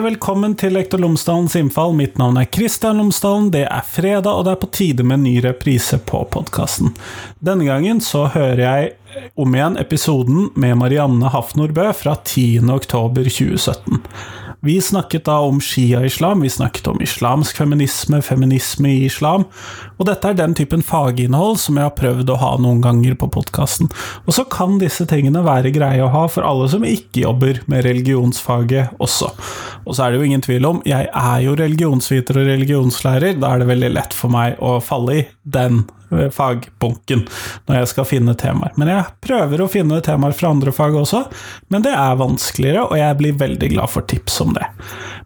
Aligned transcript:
Hei 0.00 0.06
og 0.06 0.14
velkommen 0.14 0.54
til 0.56 0.72
Lektor 0.72 0.96
Lomsdalens 1.02 1.52
innfall. 1.60 1.90
Mitt 1.92 2.14
navn 2.16 2.38
er 2.40 2.46
Kristian 2.48 2.96
Lomsdalen. 2.96 3.50
Det 3.52 3.66
er 3.66 3.84
fredag, 3.84 4.30
og 4.32 4.46
det 4.46 4.54
er 4.54 4.60
på 4.62 4.70
tide 4.72 5.04
med 5.04 5.20
ny 5.26 5.34
reprise 5.44 5.98
på 6.08 6.22
podkasten. 6.32 6.94
Denne 7.44 7.66
gangen 7.68 8.00
så 8.00 8.22
hører 8.32 8.62
jeg 8.64 8.94
om 9.34 9.54
igjen 9.54 9.76
episoden 9.80 10.50
med 10.54 10.76
Marianne 10.78 11.30
Hafnor 11.32 11.72
Bø 11.74 11.88
fra 11.96 12.16
10. 12.24 12.70
oktober 12.70 13.24
2017. 13.24 13.98
Vi 14.62 14.80
snakket 14.80 15.24
da 15.24 15.38
om 15.40 15.56
shia-islam, 15.60 16.42
vi 16.44 16.50
snakket 16.52 16.86
om 16.90 17.00
islamsk 17.00 17.56
feminisme, 17.56 18.20
feminisme 18.22 18.90
i 18.92 19.06
islam, 19.06 19.46
og 19.96 20.04
dette 20.04 20.28
er 20.28 20.36
den 20.36 20.52
typen 20.56 20.84
faginnhold 20.84 21.56
som 21.62 21.78
jeg 21.80 21.88
har 21.88 21.96
prøvd 21.96 22.32
å 22.34 22.36
ha 22.42 22.50
noen 22.60 22.82
ganger 22.84 23.16
på 23.16 23.30
podkasten. 23.32 23.88
Og 24.26 24.36
så 24.36 24.44
kan 24.52 24.76
disse 24.82 25.06
tingene 25.08 25.40
være 25.46 25.72
greie 25.72 26.04
å 26.04 26.12
ha 26.12 26.26
for 26.28 26.44
alle 26.44 26.68
som 26.68 26.84
ikke 26.84 27.24
jobber 27.24 27.62
med 27.72 27.86
religionsfaget 27.88 29.00
også. 29.00 29.30
Og 29.86 29.96
så 29.96 30.04
er 30.04 30.12
det 30.12 30.20
jo 30.20 30.28
ingen 30.28 30.44
tvil 30.44 30.68
om, 30.68 30.82
jeg 30.84 31.08
er 31.08 31.38
jo 31.46 31.56
religionsviter 31.56 32.42
og 32.42 32.52
religionslærer, 32.52 33.40
da 33.40 33.54
er 33.54 33.64
det 33.64 33.70
veldig 33.72 33.94
lett 33.96 34.16
for 34.16 34.32
meg 34.34 34.60
å 34.60 34.76
falle 34.84 35.22
i 35.22 35.24
den 35.56 35.86
fagbunken 36.34 37.24
når 37.68 37.80
jeg 37.80 37.90
skal 37.92 38.08
finne 38.08 38.34
temaer. 38.38 38.74
Men 38.80 38.90
jeg 38.92 39.08
prøver 39.24 39.62
å 39.62 39.70
finne 39.70 40.00
temaer 40.04 40.34
fra 40.36 40.52
andre 40.54 40.74
fag 40.74 40.96
også, 40.98 41.24
men 41.72 41.84
det 41.86 41.94
er 41.94 42.18
vanskeligere, 42.20 42.86
og 42.88 42.98
jeg 42.98 43.18
blir 43.20 43.38
veldig 43.40 43.70
glad 43.74 43.92
for 43.92 44.06
tips 44.10 44.40
om 44.44 44.54
det. 44.56 44.66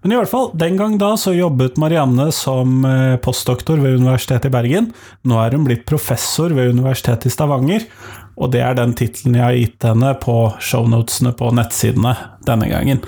Men 0.03 0.13
i 0.13 0.19
hvert 0.19 0.33
fall, 0.33 0.51
den 0.61 0.77
gang 0.81 0.99
da 1.01 1.15
så 1.21 1.33
jobbet 1.33 1.79
Marianne 1.81 2.29
som 2.37 2.85
eh, 2.89 3.17
postdoktor 3.25 3.81
ved 3.81 4.03
Universitetet 4.03 4.51
i 4.51 4.53
Bergen. 4.53 4.91
Nå 5.25 5.39
er 5.41 5.57
hun 5.57 5.65
blitt 5.65 5.87
professor 5.89 6.53
ved 6.53 6.75
Universitetet 6.77 7.31
i 7.31 7.33
Stavanger, 7.33 7.87
og 8.35 8.51
det 8.53 8.61
er 8.67 8.77
den 8.77 8.93
tittelen 8.99 9.39
jeg 9.39 9.47
har 9.47 9.57
gitt 9.57 9.87
henne 9.87 10.11
på 10.21 10.37
shownotene 10.61 11.33
på 11.39 11.53
nettsidene 11.57 12.17
denne 12.45 12.69
gangen. 12.69 13.05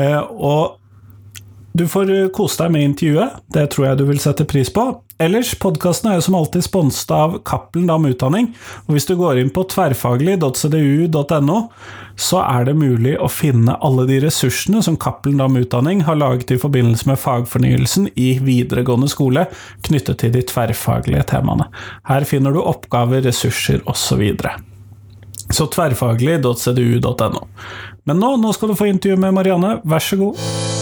Eh, 0.00 0.20
og 0.20 0.78
du 1.76 1.84
får 1.86 2.32
kose 2.34 2.64
deg 2.64 2.72
med 2.74 2.88
intervjuet, 2.88 3.36
det 3.54 3.68
tror 3.74 3.90
jeg 3.90 4.00
du 4.00 4.06
vil 4.08 4.22
sette 4.22 4.48
pris 4.48 4.72
på. 4.74 4.88
Ellers, 5.20 5.50
podkasten 5.60 6.08
er 6.08 6.14
jo 6.16 6.22
som 6.24 6.36
alltid 6.38 6.64
sponset 6.64 7.10
av 7.12 7.34
Cappelen 7.44 7.90
Dam 7.90 8.06
Utdanning, 8.08 8.46
og 8.86 8.94
hvis 8.96 9.04
du 9.04 9.12
går 9.20 9.42
inn 9.42 9.50
på 9.52 9.66
tverrfaglig.cdu.no, 9.68 11.58
så 12.16 12.40
er 12.40 12.64
det 12.64 12.74
mulig 12.80 13.18
å 13.20 13.28
finne 13.28 13.76
alle 13.84 14.06
de 14.08 14.16
ressursene 14.24 14.80
som 14.84 14.96
Cappelen 15.00 15.42
Dam 15.42 15.60
Utdanning 15.60 16.06
har 16.08 16.16
laget 16.16 16.54
i 16.56 16.58
forbindelse 16.62 17.10
med 17.10 17.20
fagfornyelsen 17.20 18.08
i 18.16 18.30
videregående 18.40 19.12
skole, 19.12 19.44
knyttet 19.84 20.22
til 20.24 20.32
de 20.38 20.46
tverrfaglige 20.48 21.28
temaene. 21.34 21.68
Her 22.08 22.24
finner 22.24 22.56
du 22.56 22.64
oppgaver, 22.64 23.20
ressurser 23.28 23.84
osv. 23.84 24.24
Så, 24.40 24.56
så 25.52 25.68
tverrfaglig.cdu.no. 25.76 27.48
Men 28.08 28.24
nå, 28.24 28.36
nå 28.40 28.56
skal 28.56 28.72
du 28.72 28.78
få 28.78 28.88
intervju 28.88 29.20
med 29.20 29.36
Marianne, 29.36 29.82
vær 29.84 30.00
så 30.00 30.16
god. 30.24 30.79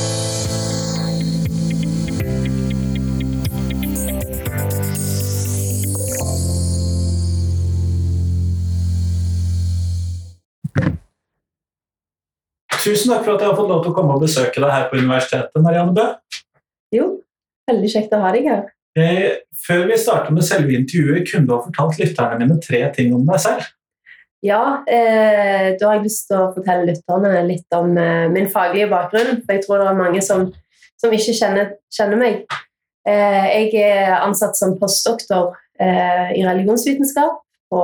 Tusen 12.79 13.13
takk 13.13 13.25
for 13.25 13.35
at 13.35 13.43
jeg 13.43 13.51
har 13.51 13.59
fått 13.59 13.71
lov 13.71 13.85
til 13.85 13.93
å 13.93 13.97
komme 13.97 14.17
og 14.17 14.23
besøke 14.23 14.63
deg 14.63 14.71
her 14.73 14.87
på 14.91 15.01
universitetet, 15.01 15.63
Marianne 15.65 15.95
Bø. 15.97 16.05
Jo, 16.95 17.09
veldig 17.69 17.91
kjekt 17.93 18.15
å 18.15 18.21
ha 18.23 18.35
deg 18.35 18.47
her. 18.49 18.69
Før 19.67 19.85
vi 19.91 19.99
starter 20.01 20.35
med 20.35 20.47
selve 20.47 20.75
intervjuet, 20.75 21.27
kunne 21.29 21.47
du 21.47 21.55
ha 21.55 21.65
fortalt 21.65 21.99
lytterne 22.01 22.39
mine 22.41 22.59
tre 22.63 22.81
ting 22.95 23.13
om 23.15 23.27
deg 23.29 23.43
selv? 23.43 23.67
Ja, 24.45 24.85
eh, 24.87 25.75
da 25.79 25.89
har 25.89 25.99
jeg 25.99 26.07
lyst 26.07 26.29
til 26.31 26.39
å 26.39 26.53
fortelle 26.55 26.87
lytterne 26.87 27.43
litt 27.49 27.75
om 27.75 27.97
eh, 27.99 28.29
min 28.31 28.47
faglige 28.51 28.87
bakgrunn. 28.91 29.43
For 29.43 29.57
jeg 29.57 29.65
tror 29.65 29.83
det 29.83 29.89
er 29.91 29.99
mange 29.99 30.23
som, 30.23 30.45
som 31.01 31.15
ikke 31.15 31.35
kjenner, 31.35 31.73
kjenner 31.95 32.21
meg. 32.21 32.45
Eh, 33.09 33.49
jeg 33.49 33.83
er 33.83 34.15
ansatt 34.21 34.55
som 34.59 34.77
postdoktor 34.79 35.57
eh, 35.81 36.39
i 36.39 36.47
religionsvitenskap 36.47 37.41
på 37.73 37.83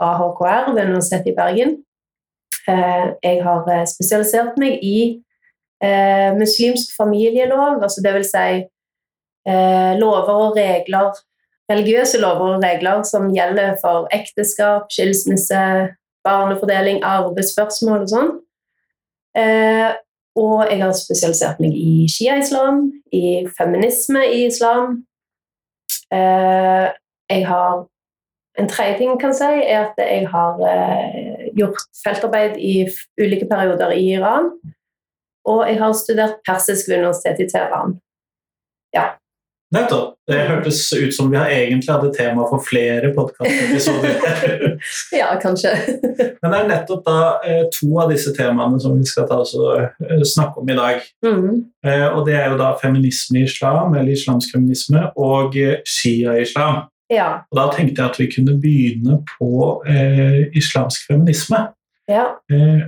AHKR 0.00 0.72
ved 0.72 0.86
Universitetet 0.88 1.34
i 1.34 1.36
Bergen. 1.36 1.76
Eh, 2.68 3.06
jeg 3.22 3.42
har 3.44 3.68
eh, 3.72 3.86
spesialisert 3.88 4.58
meg 4.60 4.82
i 4.84 4.98
eh, 5.82 6.30
muslimsk 6.36 6.92
familielov, 6.96 7.80
altså 7.82 8.04
vil 8.04 8.26
si 8.26 8.66
lover 10.00 10.36
og 10.36 10.56
regler, 10.56 11.16
religiøse 11.72 12.18
lover 12.20 12.56
og 12.56 12.64
regler 12.64 13.00
som 13.08 13.30
gjelder 13.32 13.72
for 13.80 14.04
ekteskap, 14.12 14.90
skilsmisse, 14.92 15.62
barnefordeling, 16.28 17.00
arbeidsspørsmål 17.02 18.04
og 18.04 18.10
sånn. 18.12 18.28
Og 20.44 20.58
jeg 20.68 20.82
har 20.82 20.92
spesialisert 20.94 21.62
meg 21.64 21.72
i 21.74 22.04
shia-islam, 22.12 22.84
i 23.16 23.48
feminisme 23.56 24.26
i 24.28 24.44
islam. 24.50 25.00
Jeg 26.12 27.42
har 27.48 27.80
En 28.60 28.68
tredje 28.68 28.98
ting 28.98 29.08
jeg 29.14 29.20
kan 29.22 29.32
si, 29.36 29.48
er 29.64 29.86
at 29.88 30.00
jeg 30.04 30.26
har 30.28 30.58
gjort 31.56 31.80
feltarbeid 32.04 32.58
i 32.60 32.74
ulike 33.20 33.48
perioder 33.48 33.94
i 33.96 34.04
Iran. 34.18 34.50
Og 35.48 35.64
jeg 35.68 35.78
har 35.80 35.96
studert 35.96 36.40
persisk 36.46 36.88
ved 36.88 37.00
Universitetet 37.00 37.46
i 37.46 37.50
Teheran. 37.52 37.96
Ja. 38.94 39.06
Nettopp. 39.74 40.16
Det 40.30 40.38
hørtes 40.46 40.92
ut 40.92 41.14
som 41.14 41.30
vi 41.30 41.38
har 41.38 41.50
egentlig 41.50 41.90
hadde 41.90 42.10
tema 42.14 42.44
for 42.50 42.62
flere 42.62 43.12
podkastepisoder. 43.14 44.18
ja, 45.20 45.28
kanskje. 45.42 45.72
Men 46.42 46.52
det 46.52 46.58
er 46.58 46.68
nettopp 46.70 47.02
da 47.06 47.18
eh, 47.46 47.64
to 47.74 47.88
av 48.02 48.10
disse 48.10 48.34
temaene 48.34 48.78
som 48.82 48.94
vi 48.98 49.06
skal 49.06 49.28
ta 49.30 49.40
eh, 49.42 50.22
snakke 50.26 50.62
om 50.62 50.70
i 50.70 50.78
dag. 50.78 51.02
Mm. 51.26 51.64
Eh, 51.86 52.06
og 52.08 52.26
det 52.26 52.36
er 52.38 52.50
jo 52.50 52.60
da 52.60 52.72
feminisme 52.82 53.40
i 53.40 53.46
islam, 53.46 53.94
eller 53.94 54.14
islamsk 54.14 54.54
feminisme, 54.54 55.06
og 55.18 55.54
shia-islam. 55.86 56.84
Ja. 57.10 57.28
Og 57.50 57.58
Da 57.58 57.66
tenkte 57.74 58.02
jeg 58.02 58.10
at 58.10 58.18
vi 58.20 58.30
kunne 58.30 58.54
begynne 58.62 59.18
på 59.26 59.50
eh, 59.88 60.46
islamsk 60.56 61.06
feminisme. 61.10 61.66
Ja. 62.08 62.26
Eh, 62.52 62.82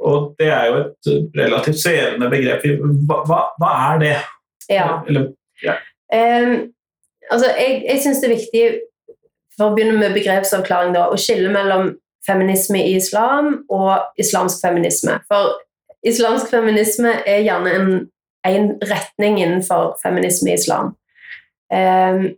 og 0.00 0.34
det 0.40 0.48
er 0.48 0.66
jo 0.66 0.76
et 0.80 1.10
relativt 1.36 1.80
svevende 1.82 2.30
begrep. 2.32 2.64
Hva, 3.08 3.20
hva, 3.28 3.40
hva, 3.60 3.72
er 3.92 3.98
det? 4.00 4.16
Ja. 4.70 4.86
Eller, 5.08 5.26
ja. 5.62 5.76
Um, 6.14 6.72
altså, 7.30 7.50
jeg 7.58 7.82
jeg 7.88 8.00
syns 8.02 8.22
det 8.22 8.30
er 8.30 8.36
viktig, 8.36 8.62
for 9.56 9.68
å 9.68 9.74
begynne 9.76 9.98
med 10.00 10.16
begrepsavklaring, 10.16 10.94
da, 10.96 11.10
å 11.12 11.20
skille 11.20 11.52
mellom 11.52 11.92
feminisme 12.26 12.80
i 12.80 12.96
islam 12.96 13.58
og 13.68 14.20
islamsk 14.20 14.62
feminisme. 14.64 15.18
For 15.28 15.58
islamsk 16.06 16.48
feminisme 16.52 17.12
er 17.28 17.44
gjerne 17.44 17.76
en, 17.76 17.92
en 18.48 18.70
retning 18.88 19.40
innenfor 19.42 19.98
feminisme 20.02 20.48
i 20.48 20.56
islam. 20.56 20.94
Um, 21.68 22.30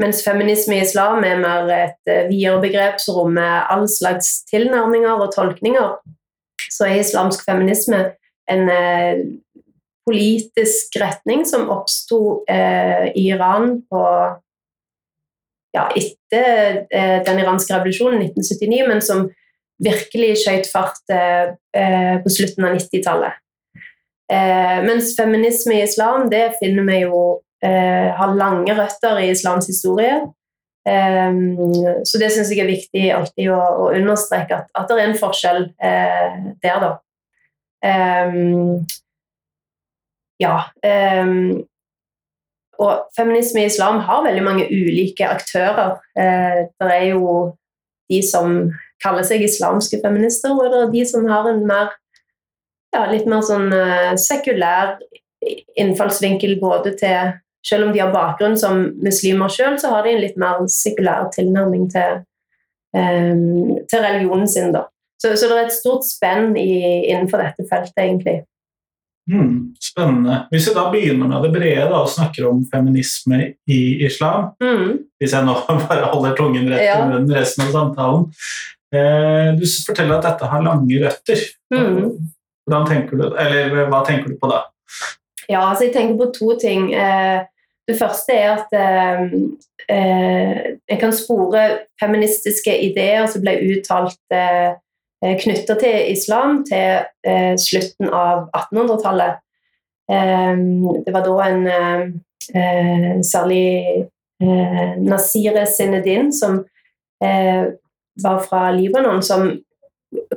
mens 0.00 0.22
feminisme 0.24 0.78
i 0.78 0.82
islam 0.86 1.24
er 1.26 1.40
mer 1.42 1.68
et 1.74 2.10
eh, 2.10 2.28
videre 2.30 2.60
begrep 2.62 3.00
som 3.02 3.18
rommer 3.18 3.66
all 3.72 3.84
slags 3.90 4.40
tilnærminger 4.50 5.20
og 5.20 5.32
tolkninger, 5.34 5.96
så 6.72 6.88
er 6.88 7.02
islamsk 7.02 7.44
feminisme 7.44 8.04
en 8.50 8.70
eh, 8.72 9.20
politisk 10.08 10.96
retning 11.00 11.44
som 11.46 11.70
oppsto 11.70 12.42
eh, 12.50 13.12
i 13.14 13.28
Iran 13.34 13.82
på 13.90 14.02
ja, 15.72 15.86
etter 15.96 16.82
eh, 16.90 17.20
den 17.26 17.40
iranske 17.42 17.74
revolusjonen 17.74 18.24
1979, 18.26 18.82
men 18.88 19.04
som 19.04 19.28
virkelig 19.82 20.42
skjøt 20.42 20.68
fart 20.70 21.14
eh, 21.14 21.54
eh, 21.76 22.16
på 22.22 22.32
slutten 22.32 22.68
av 22.68 22.76
90-tallet. 22.78 23.38
mens 24.86 25.10
feminisme 25.12 25.74
i 25.76 25.82
islam 25.84 26.30
det 26.32 26.54
finner 26.56 26.86
vi 26.86 27.00
jo 27.02 27.18
har 27.62 28.32
lange 28.34 28.74
røtter 28.74 29.20
i 29.22 29.28
islams 29.30 29.68
historie. 29.70 30.16
Um, 30.82 32.02
så 32.04 32.18
det 32.18 32.32
syns 32.34 32.50
jeg 32.50 32.64
er 32.64 32.72
viktig 32.72 33.02
alltid 33.14 33.52
å, 33.54 33.58
å 33.84 33.90
understreke, 33.94 34.56
at, 34.64 34.70
at, 34.74 34.88
det 34.90 34.96
er 34.98 35.10
en 35.12 35.20
forskjell 35.20 35.60
eh, 35.78 36.40
der, 36.64 36.82
da. 36.82 36.90
Um, 37.86 38.80
ja. 40.42 40.56
Um, 40.82 41.62
og 42.82 43.04
feminisme 43.14 43.62
i 43.62 43.68
islam 43.70 44.00
har 44.08 44.24
veldig 44.26 44.42
mange 44.42 44.66
ulike 44.72 45.28
aktører. 45.28 46.00
Eh, 46.18 46.64
det 46.82 46.90
er 46.96 47.04
jo 47.12 47.52
de 48.10 48.18
som 48.26 48.56
kaller 49.04 49.26
seg 49.26 49.44
islamske 49.46 50.00
feminister, 50.02 50.56
og 50.56 50.72
det 50.72 50.80
er 50.80 50.90
de 50.96 51.04
som 51.06 51.28
har 51.30 51.46
en 51.46 51.62
mer, 51.68 51.94
ja, 52.94 53.04
litt 53.12 53.28
mer 53.30 53.44
sånn 53.46 53.70
sekulær 54.18 54.96
innfallsvinkel 55.78 56.56
både 56.62 56.96
til 56.98 57.32
selv 57.66 57.86
om 57.86 57.92
de 57.94 58.02
har 58.02 58.12
bakgrunn 58.14 58.56
som 58.58 58.84
muslimer 59.02 59.52
sjøl, 59.52 59.78
så 59.80 59.92
har 59.94 60.06
de 60.06 60.14
en 60.14 60.22
litt 60.22 60.38
mer 60.40 60.64
sekulær 60.70 61.28
tilnærming 61.34 61.88
til, 61.92 62.22
um, 62.96 63.76
til 63.90 64.02
religionen 64.02 64.48
sin. 64.50 64.72
Da. 64.74 64.88
Så, 65.22 65.36
så, 65.36 65.46
det 65.46 65.58
er 65.58 65.68
et 65.68 65.76
stort 65.76 66.06
spenn 66.06 66.56
i, 66.58 66.72
innenfor 67.12 67.42
dette 67.42 67.66
feltet, 67.70 67.98
egentlig. 68.02 68.40
Mm, 69.30 69.76
spennende. 69.78 70.40
Hvis 70.50 70.66
vi 70.66 70.74
da 70.74 70.88
begynner 70.90 71.28
med 71.30 71.44
det 71.46 71.52
brede 71.54 71.84
da, 71.86 72.00
og 72.02 72.10
snakker 72.10 72.48
om 72.48 72.64
feminisme 72.72 73.52
i 73.70 73.78
islam 74.02 74.48
mm. 74.58 74.96
Hvis 75.22 75.36
jeg 75.36 75.46
nå 75.46 75.54
bare 75.86 76.08
holder 76.10 76.34
tungen 76.40 76.66
rett 76.72 76.82
ja. 76.82 76.96
i 76.98 77.04
munnen 77.06 77.30
resten 77.30 77.62
av 77.62 77.70
samtalen 77.70 78.24
eh, 78.90 79.52
Du 79.54 79.62
forteller 79.86 80.16
at 80.16 80.26
dette 80.26 80.48
har 80.50 80.66
lange 80.66 80.98
røtter. 81.04 81.44
Mm. 81.70 82.10
Tenker 82.90 83.20
du, 83.20 83.28
eller 83.38 83.86
Hva 83.92 84.02
tenker 84.10 84.34
du 84.34 84.40
på 84.42 84.50
da? 84.50 84.64
Ja, 85.46 85.68
altså 85.68 85.86
jeg 85.86 85.94
tenker 85.94 86.18
på 86.18 86.32
to 86.34 86.58
ting. 86.58 86.90
Eh, 86.90 87.46
det 87.88 87.98
første 87.98 88.34
er 88.34 88.50
at 88.54 88.74
eh, 88.78 89.22
eh, 89.90 90.58
en 90.88 91.00
kan 91.00 91.14
spore 91.14 91.62
feministiske 92.00 92.74
ideer 92.86 93.26
som 93.30 93.42
ble 93.42 93.56
uttalt 93.72 94.36
eh, 94.36 94.78
knytta 95.42 95.76
til 95.80 96.12
islam 96.12 96.62
til 96.68 97.02
eh, 97.26 97.54
slutten 97.58 98.10
av 98.10 98.46
1800-tallet. 98.54 99.42
Eh, 100.10 100.62
det 101.06 101.14
var 101.14 101.26
da 101.26 101.48
en 101.48 101.66
eh, 102.54 103.18
særlig 103.26 103.66
eh, 104.42 104.94
Nasire 105.02 105.66
Sinedin, 105.66 106.32
som 106.32 106.64
var 107.22 108.40
fra 108.42 108.72
Libanon, 108.74 109.20
som 109.22 109.44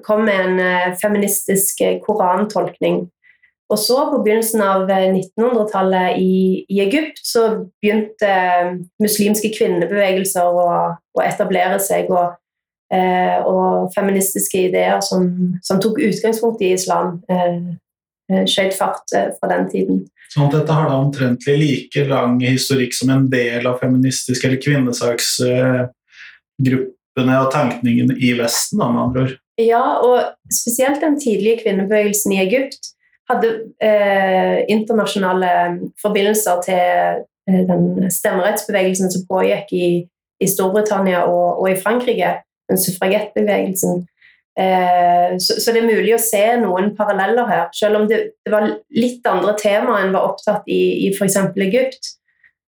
kom 0.06 0.28
med 0.28 0.60
en 0.62 0.94
feministisk 1.02 1.82
korantolkning 2.04 3.08
og 3.70 3.80
så 3.80 4.12
På 4.12 4.22
begynnelsen 4.22 4.62
av 4.62 4.90
1900-tallet 4.90 6.12
eh, 6.12 6.20
i, 6.22 6.66
i, 6.70 6.80
Egypt 6.84 7.26
så 7.26 7.66
begynte 7.82 8.28
eh, 8.30 8.76
muslimske 9.02 9.50
kvinnebevegelser 9.56 10.46
å, 10.46 10.94
å 10.94 11.22
etablere 11.26 11.80
seg. 11.82 12.06
Og, 12.14 12.38
eh, 12.94 13.42
og 13.42 13.90
feministiske 13.96 14.58
ideer 14.70 15.02
som, 15.06 15.58
som, 15.66 15.80
tok 15.82 15.98
utgangspunkt 15.98 16.62
i 16.62 16.74
islam, 16.78 17.24
eh, 17.30 17.58
eh 18.30 18.46
skjøt 18.50 18.74
fart 18.78 19.10
fra 19.40 19.48
den 19.50 19.70
tiden. 19.74 20.06
Sånn 20.34 20.48
at 20.48 20.56
dette 20.60 20.76
har 20.76 20.86
da 20.90 20.96
omtrentlig 21.02 21.56
like 21.58 22.06
lang 22.10 22.42
historikk 22.44 22.94
som 22.94 23.10
en 23.14 23.30
del 23.32 23.68
av 23.70 23.80
feministiske 23.82 24.48
eller 24.48 24.62
kvinnesaksgruppene 24.62 27.36
og 27.42 27.52
tankningen 27.54 28.10
i 28.18 28.34
Vesten, 28.38 28.80
da, 28.82 28.86
med 28.92 29.02
andre 29.08 29.22
ord? 29.26 29.34
Ja, 29.62 29.86
og 30.04 30.18
spesielt 30.52 31.02
den 31.02 31.20
tidlige 31.22 31.62
kvinnebevegelsen 31.64 32.32
i 32.36 32.42
Egypt 32.44 32.95
hadde 33.30 33.52
eh, 33.82 34.66
internasjonale 34.72 35.52
forbindelser 36.02 36.60
til 36.66 37.22
eh, 37.50 37.62
den 37.70 38.12
stemmerettsbevegelsen 38.12 39.14
som 39.14 39.28
pågikk 39.30 39.72
i, 39.74 39.88
i 40.42 40.50
Storbritannia 40.50 41.24
og, 41.30 41.62
og, 41.62 41.70
i 41.72 41.80
Frankrike, 41.80 42.36
den 42.70 42.82
suffragettbevegelsen. 42.82 44.04
Eh, 44.60 45.38
så, 45.40 45.58
så, 45.60 45.74
det 45.74 45.82
er 45.82 45.90
mulig 45.90 46.14
å 46.16 46.22
se 46.22 46.44
noen 46.62 46.94
paralleller 46.98 47.50
her, 47.50 47.66
selv 47.76 48.02
om 48.02 48.06
det, 48.12 48.22
det 48.46 48.54
var 48.54 48.70
litt 48.96 49.26
andre 49.28 49.56
tema 49.60 49.98
enn 50.00 50.14
var 50.16 50.30
opptatt 50.30 50.70
i, 50.72 51.08
i 51.08 51.10
f.eks. 51.16 51.42
Egypt. 51.66 52.14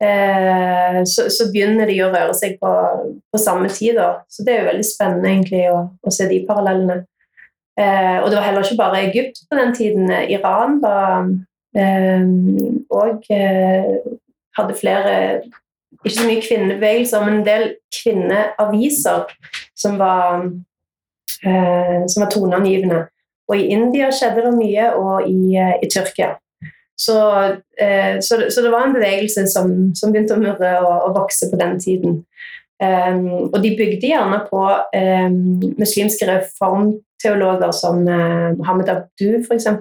Eh, 0.03 1.03
så, 1.05 1.27
så, 1.31 1.49
begynner 1.51 1.91
de 1.91 1.97
å 2.05 2.11
røre 2.13 2.35
seg 2.39 2.57
på, 2.63 2.73
på 3.33 3.41
samme 3.43 3.71
tid. 3.73 3.99
Da. 3.99 4.25
Så 4.31 4.47
det 4.47 4.55
er 4.55 4.63
jo 4.63 4.73
veldig 4.73 4.87
spennende 4.87 5.33
egentlig 5.33 5.65
å, 5.73 5.85
å 6.01 6.15
se 6.15 6.29
de 6.31 6.43
parallellene. 6.49 7.03
Eh, 7.79 8.17
og 8.23 8.31
det 8.31 8.39
var 8.39 8.47
heller 8.49 8.65
ikke 8.65 8.83
bare 8.83 9.05
Egypt 9.07 9.45
på 9.51 9.59
den 9.59 9.75
tiden. 9.75 10.11
Iran 10.31 10.81
var 10.83 11.29
òg 11.77 13.27
eh, 13.31 13.39
eh, 13.39 13.85
hadde 14.59 14.75
flere 14.75 15.43
Ikke 16.05 16.15
så 16.15 16.27
mye 16.29 16.43
kvinnebevegelser, 16.43 17.25
men 17.25 17.41
en 17.41 17.47
del 17.47 17.65
kvinneaviser 17.91 19.25
som 19.77 19.97
var, 19.99 20.45
eh, 21.43 22.05
som 22.07 22.23
var 22.23 22.31
toneangivende. 22.31 23.01
Og 23.49 23.57
i 23.57 23.67
India 23.75 24.11
skjedde 24.13 24.45
det 24.45 24.53
mye, 24.55 24.93
og 24.95 25.27
i, 25.27 25.57
i 25.57 25.89
Tyrkia. 25.91 26.37
Så, 26.99 27.17
så, 28.21 28.39
så, 28.51 28.63
det 28.63 28.71
var 28.71 28.87
en 28.87 28.95
bevegelse 28.95 29.47
som, 29.51 29.95
som 29.95 30.13
begynte 30.13 30.37
å 30.37 30.43
murre 30.43 30.73
og, 30.85 30.95
og, 31.09 31.17
vokse 31.17 31.51
på 31.51 31.59
den 31.59 31.81
tiden. 31.81 32.17
Um, 32.79 33.51
og 33.51 33.59
de 33.63 33.73
bygde 33.75 34.07
gjerne 34.07 34.39
på 34.47 34.61
um, 34.63 35.39
muslimske 35.81 36.29
reformteologer 36.29 37.73
som 37.75 38.05
uh, 38.07 38.55
Hamid 38.67 38.93
Abdu, 38.93 39.41
for 39.47 39.59
som, 39.59 39.81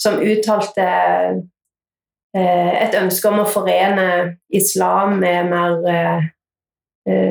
som, 0.00 0.22
uttalte 0.24 0.86
uh, 2.38 2.72
et 2.80 2.96
ønske 2.96 3.28
om 3.28 3.42
å 3.42 3.50
forene 3.52 4.08
islam 4.48 5.18
med 5.20 5.52
mer 5.52 5.76
uh, 5.84 6.24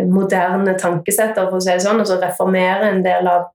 moderne 0.06 0.78
tankesetter, 0.78 1.50
for 1.50 1.58
å 1.58 1.66
si 1.66 1.74
det 1.74 1.82
sånn, 1.88 2.04
og 2.04 2.10
så 2.10 2.20
reformere 2.22 2.94
en 2.94 3.02
del 3.04 3.28
av, 3.28 3.50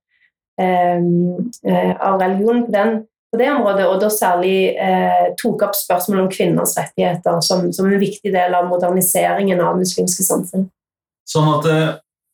av 0.60 2.18
religionen 2.20 2.66
på 2.66 2.74
den 2.74 2.90
på 3.30 3.38
det 3.38 3.48
området, 3.52 3.86
og 3.86 4.00
da 4.02 4.10
særlig 4.10 4.74
eh, 4.74 5.30
tok 5.38 5.62
opp 5.68 5.76
spørsmål 5.78 6.24
om 6.24 6.30
kvinners 6.32 6.74
rettigheter 6.78 7.38
som, 7.46 7.68
som, 7.72 7.86
en 7.86 8.02
viktig 8.02 8.32
del 8.34 8.56
av 8.58 8.66
moderniseringen 8.70 9.62
av 9.62 9.78
muslimske 9.78 10.26
samfunn. 10.26 10.66
Sånn 11.30 11.50
at 11.52 11.68
eh, 11.70 11.88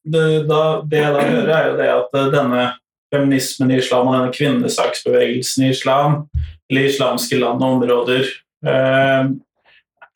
det, 0.09 0.27
da, 0.49 0.63
det 0.89 1.03
jeg 1.03 1.15
da 1.17 1.27
hører, 1.27 1.53
er 1.53 1.69
jo 1.69 1.77
det 1.83 1.91
at 1.93 2.17
eh, 2.17 2.31
denne 2.33 2.65
feminismen 3.13 3.75
i 3.75 3.81
islam 3.83 4.09
og 4.09 4.17
denne 4.17 4.33
kvinnesaksbevegelsen 4.35 5.67
i 5.67 5.73
islam, 5.75 6.23
eller 6.71 6.89
islamske 6.89 7.39
land 7.43 7.61
og 7.61 7.77
områder, 7.77 8.33
eh, 8.67 9.29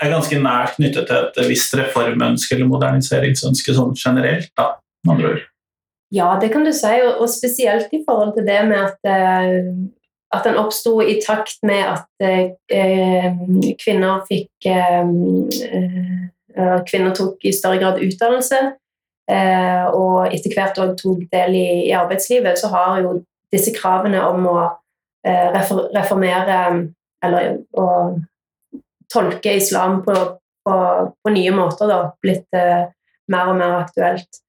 er 0.00 0.14
ganske 0.14 0.40
nært 0.40 0.78
knyttet 0.78 1.10
til 1.10 1.44
et 1.44 1.48
visst 1.50 1.76
reformønske 1.76 2.56
eller 2.56 2.72
moderniseringsønske 2.72 3.76
sånn 3.76 3.92
generelt, 3.98 4.48
da, 4.56 4.72
med 5.04 5.16
andre 5.16 5.32
ord. 5.34 5.46
Ja, 6.10 6.32
det 6.40 6.48
kan 6.50 6.64
du 6.66 6.72
si, 6.74 6.90
og, 7.06 7.28
spesielt 7.30 7.92
i 7.94 8.00
forhold 8.06 8.32
til 8.34 8.48
det 8.48 8.60
med 8.66 8.80
at 8.80 9.10
eh, 9.12 9.68
at 10.34 10.44
den 10.46 10.58
oppsto 10.60 11.00
i 11.02 11.18
takt 11.22 11.58
med 11.66 11.82
at 11.90 12.24
eh, 12.24 13.30
kvinner 13.80 14.22
fikk 14.28 14.68
eh, 14.70 15.14
eh, 15.70 16.26
Kvinner 16.86 17.14
tok 17.14 17.44
i 17.46 17.52
større 17.54 17.78
grad 17.78 18.00
utdannelse, 18.02 18.58
eh, 19.30 19.84
og 19.94 20.32
etter 20.34 20.52
hvert 20.56 20.80
òg 20.82 20.96
tok 20.98 21.20
del 21.30 21.54
i, 21.54 21.68
i, 21.86 21.92
arbeidslivet, 21.94 22.58
så 22.58 22.72
har 22.72 22.98
jo 23.04 23.12
disse 23.54 23.70
kravene 23.76 24.18
om 24.26 24.48
å 24.50 24.56
eh, 24.66 25.54
reformere 25.94 26.58
eller 27.22 27.54
å 27.78 27.86
tolke 29.14 29.54
islam 29.56 30.00
på, 30.02 30.16
på, 30.66 30.76
på 31.22 31.34
nye 31.36 31.54
måter 31.54 31.90
da, 31.90 32.00
blitt 32.22 32.58
eh, 32.58 32.90
mer 33.30 33.54
og 33.54 33.58
mer 33.62 33.78
aktuelt. 33.84 34.42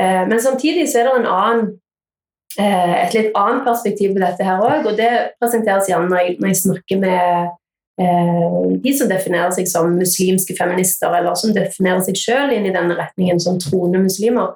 men 0.00 0.40
samtidig 0.40 0.86
så 0.88 1.02
er 1.02 1.04
det 1.04 1.16
en 1.20 1.26
annen 1.28 1.66
Eh, 1.68 1.91
et 2.60 3.14
litt 3.16 3.34
annet 3.38 3.64
perspektiv 3.66 4.14
på 4.14 4.22
dette 4.22 4.44
her 4.44 4.60
òg, 4.60 4.86
og 4.88 4.96
det 4.98 5.10
presenteres 5.40 5.88
gjerne 5.88 6.10
når 6.10 6.20
jeg, 6.20 6.34
når 6.40 6.50
jeg 6.50 6.58
snakker 6.60 7.00
med 7.00 7.52
eh, 8.02 8.56
de 8.84 8.94
som 8.98 9.10
definerer 9.10 9.54
seg 9.56 9.70
som 9.70 9.94
muslimske 9.96 10.56
feminister, 10.58 11.14
eller 11.16 11.38
som 11.38 11.54
definerer 11.56 12.02
seg 12.04 12.18
sjøl 12.20 12.52
inn 12.56 12.68
i 12.68 12.74
denne 12.74 12.96
retningen 12.98 13.40
som 13.40 13.60
troende 13.62 14.02
muslimer. 14.04 14.52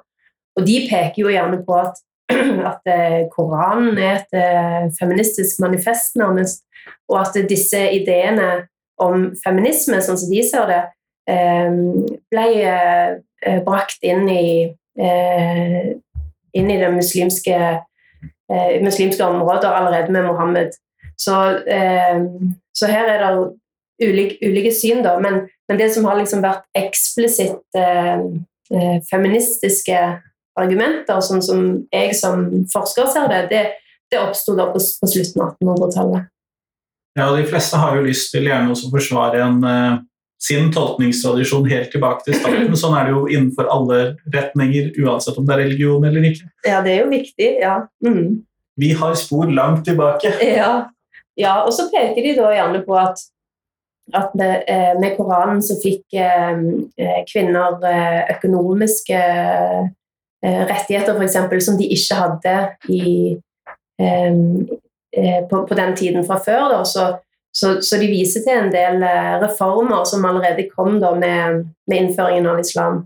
Og 0.57 0.65
de 0.67 0.77
peker 0.89 1.23
jo 1.23 1.33
gjerne 1.33 1.61
på 1.65 1.77
at, 1.79 2.01
at 2.71 2.93
eh, 2.93 3.19
Koranen 3.33 3.97
er 3.97 4.21
et 4.21 4.37
eh, 4.37 4.87
feministisk 4.99 5.61
manifest, 5.63 6.17
nærmest, 6.21 6.65
og 7.09 7.21
at 7.23 7.37
disse 7.49 7.81
ideene 7.97 8.67
om 9.01 9.31
feminisme, 9.43 9.99
sånn 10.01 10.17
som 10.17 10.29
de 10.31 10.41
ser 10.45 10.69
det, 10.69 10.83
ble 12.31 12.45
brakt 13.67 14.05
inn 14.07 14.29
i 14.31 14.45
inn 16.57 16.71
i 16.71 16.79
det 16.79 16.89
muslimske, 16.93 17.57
eh, 18.53 18.77
muslimske 18.83 19.23
områder 19.25 19.69
allerede 19.69 20.13
med 20.13 20.27
Mohammed. 20.27 20.75
Så, 21.17 21.35
eh, 21.67 22.21
så 22.77 22.91
her 22.91 23.09
er 23.13 23.23
det 23.23 23.47
ulike, 24.03 24.37
ulike 24.45 24.73
syn, 24.75 25.03
da. 25.03 25.17
Men, 25.19 25.47
men, 25.69 25.79
det 25.79 25.91
som 25.93 26.05
har 26.05 26.19
liksom 26.19 26.43
vært 26.45 26.65
eksplisitt 26.77 27.77
eh, 27.77 28.23
eh, 28.73 28.97
feministiske 29.09 29.99
argumenter, 30.57 31.21
sånn 31.21 31.43
som 31.45 31.67
jeg 31.93 32.15
som 32.17 32.47
forsker 32.73 33.09
ser 33.13 33.29
det, 33.31 33.41
det, 33.51 33.63
det 34.11 34.21
oppsto 34.21 34.55
på, 34.57 34.81
på 34.81 35.09
slutten 35.11 35.43
av 35.43 35.55
1800-tallet. 35.57 36.33
Ja, 37.17 37.31
De 37.33 37.45
fleste 37.49 37.79
har 37.81 37.97
jo 37.97 38.05
lyst 38.05 38.29
til 38.33 38.45
gjerne 38.45 38.73
å 38.73 38.89
forsvare 38.93 39.41
en 39.41 39.63
uh, 39.65 39.97
sin 40.43 40.69
tolkningstradisjon 40.73 41.65
helt 41.69 41.89
tilbake 41.91 42.27
til 42.27 42.37
starten. 42.37 42.75
Sånn 42.77 42.95
er 42.97 43.07
det 43.07 43.15
jo 43.15 43.23
innenfor 43.31 43.69
alle 43.73 44.01
retninger, 44.33 44.91
uansett 45.01 45.39
om 45.39 45.47
det 45.47 45.55
er 45.55 45.63
religion 45.65 46.05
eller 46.05 46.27
ikke. 46.29 46.51
Ja, 46.67 46.83
det 46.85 46.93
er 46.93 47.01
jo 47.01 47.09
viktig. 47.13 47.49
ja. 47.63 47.79
Mm. 48.05 48.43
Vi 48.77 48.91
har 48.93 49.15
spor 49.17 49.49
langt 49.49 49.85
tilbake. 49.85 50.33
Ja. 50.45 50.89
ja 51.35 51.55
og 51.63 51.73
så 51.73 51.87
peker 51.89 52.21
de 52.21 52.35
da 52.37 52.51
gjerne 52.53 52.83
på 52.85 52.93
at, 53.01 53.23
at 54.13 54.35
med, 54.37 54.67
eh, 54.69 54.93
med, 55.01 55.15
Koranen 55.17 55.63
så 55.65 55.79
fikk 55.81 56.13
eh, 56.13 56.61
eh 57.01 57.23
kvinner 57.31 57.81
eh, 57.89 58.35
økonomiske 58.35 59.17
eh, 59.17 60.61
rettigheter, 60.69 61.17
f.eks., 61.17 61.65
som 61.65 61.79
de 61.81 61.89
ikke 61.97 62.19
hadde 62.21 62.55
i, 62.93 63.07
eh, 63.97 64.37
på, 65.49 65.65
på, 65.65 65.73
den 65.73 65.95
tiden 65.97 66.25
fra 66.29 66.37
før. 66.45 66.69
Da. 66.75 66.83
Så 66.85 67.07
så, 67.55 67.81
så, 67.81 67.97
de 67.97 68.09
viser 68.11 68.43
til 68.45 68.53
en 68.53 68.71
del 68.73 69.03
eh, 69.05 69.35
reformer 69.41 70.03
som 70.09 70.25
allerede 70.29 70.67
kom 70.69 70.99
da, 71.01 71.13
med, 71.17 71.63
med, 71.89 71.97
innføringen 71.97 72.49
av 72.51 72.59
islam. 72.61 73.05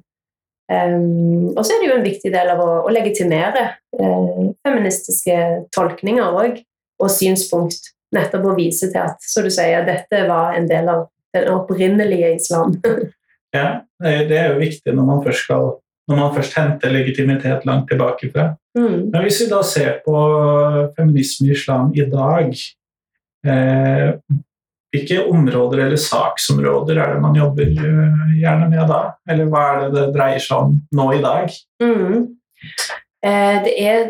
Um, 0.71 1.51
og 1.51 1.65
så 1.65 1.73
er 1.73 1.81
det 1.81 1.87
jo 1.89 1.95
en 1.97 2.05
viktig 2.05 2.29
del 2.31 2.51
av 2.53 2.61
å, 2.63 2.67
å 2.87 2.91
legitimere 2.95 3.63
uh, 3.99 4.51
feministiske 4.63 5.37
tolkninger 5.75 6.37
og, 6.37 6.61
og 7.01 7.11
synspunkt. 7.11 7.91
Nettopp 8.15 8.47
å 8.51 8.55
vise 8.55 8.87
til 8.91 9.01
at 9.03 9.23
så 9.23 9.43
du 9.43 9.49
sier, 9.51 9.83
dette 9.87 10.25
var 10.27 10.55
en 10.55 10.67
del 10.67 10.87
av 10.91 11.05
den 11.35 11.47
opprinnelige 11.51 12.33
islam. 12.35 12.75
ja, 13.57 13.83
det 14.03 14.35
er 14.35 14.51
jo 14.51 14.61
viktig 14.63 14.95
når 14.95 15.07
man 15.07 15.23
først, 15.23 15.45
skal, 15.45 15.69
når 16.11 16.19
man 16.19 16.33
først 16.35 16.57
henter 16.59 16.91
legitimitet 16.91 17.67
langt 17.67 17.87
tilbake 17.91 18.31
fra. 18.33 18.49
Mm. 18.77 19.11
Men 19.11 19.23
hvis 19.23 19.41
vi 19.43 19.49
da 19.51 19.61
ser 19.67 19.99
på 20.05 20.15
feminisme 20.97 21.49
i 21.49 21.55
islam 21.55 21.91
i 21.95 22.07
dag, 22.11 22.51
hvilke 24.91 25.21
områder 25.31 25.85
eller 25.85 25.99
saksområder 25.99 26.99
er 26.99 27.13
det 27.13 27.23
man 27.23 27.37
jobber 27.37 27.69
eh, 27.71 28.31
gjerne 28.41 28.67
med 28.71 28.89
da? 28.91 29.01
Eller 29.29 29.51
hva 29.51 29.67
er 29.69 29.83
det 29.83 29.91
det 29.95 30.07
dreier 30.15 30.43
seg 30.43 30.65
om 30.65 30.73
nå 30.97 31.05
i 31.15 31.21
dag? 31.23 31.53
Mm. 31.83 32.17
Eh, 33.23 33.57
det, 33.65 33.75
er, 33.79 34.09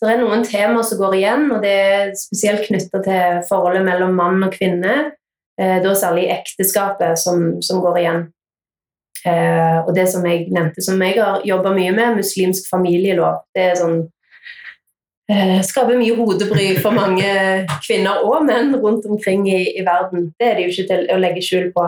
det 0.00 0.12
er 0.12 0.22
noen 0.22 0.46
temaer 0.48 0.86
som 0.86 1.02
går 1.02 1.18
igjen, 1.18 1.50
og 1.52 1.60
det 1.64 1.74
er 1.74 2.14
spesielt 2.18 2.64
knytta 2.68 3.02
til 3.04 3.42
forholdet 3.50 3.84
mellom 3.86 4.16
mann 4.16 4.40
og 4.46 4.56
kvinne. 4.56 5.12
Eh, 5.60 5.76
da 5.84 5.92
særlig 5.98 6.30
ekteskapet 6.34 7.20
som, 7.20 7.60
som 7.62 7.84
går 7.84 8.00
igjen. 8.00 8.24
Eh, 9.28 9.78
og 9.84 9.92
det 9.96 10.08
som 10.12 10.24
jeg 10.28 10.48
nevnte, 10.52 10.82
som 10.84 11.00
jeg 11.04 11.20
har 11.20 11.44
jobba 11.48 11.72
mye 11.76 11.92
med, 11.96 12.18
muslimsk 12.18 12.66
familielov. 12.72 13.44
Det 13.56 13.68
er 13.70 13.78
sånn 13.78 14.00
eh, 14.00 14.10
skaper 15.64 15.96
mye 15.96 16.16
hodebry 16.18 16.74
for 16.84 16.92
mange 16.92 17.28
kvinner 17.86 18.24
og 18.28 18.44
menn 18.44 18.74
rundt 18.76 19.06
omkring 19.08 19.46
i, 19.48 19.70
i, 19.72 19.84
verden. 19.86 20.34
Det 20.38 20.50
er 20.50 20.58
det 20.58 20.66
jo 20.66 20.72
ikke 20.74 20.88
til 20.90 21.06
å 21.14 21.20
legge 21.22 21.44
skjul 21.44 21.70
på. 21.72 21.86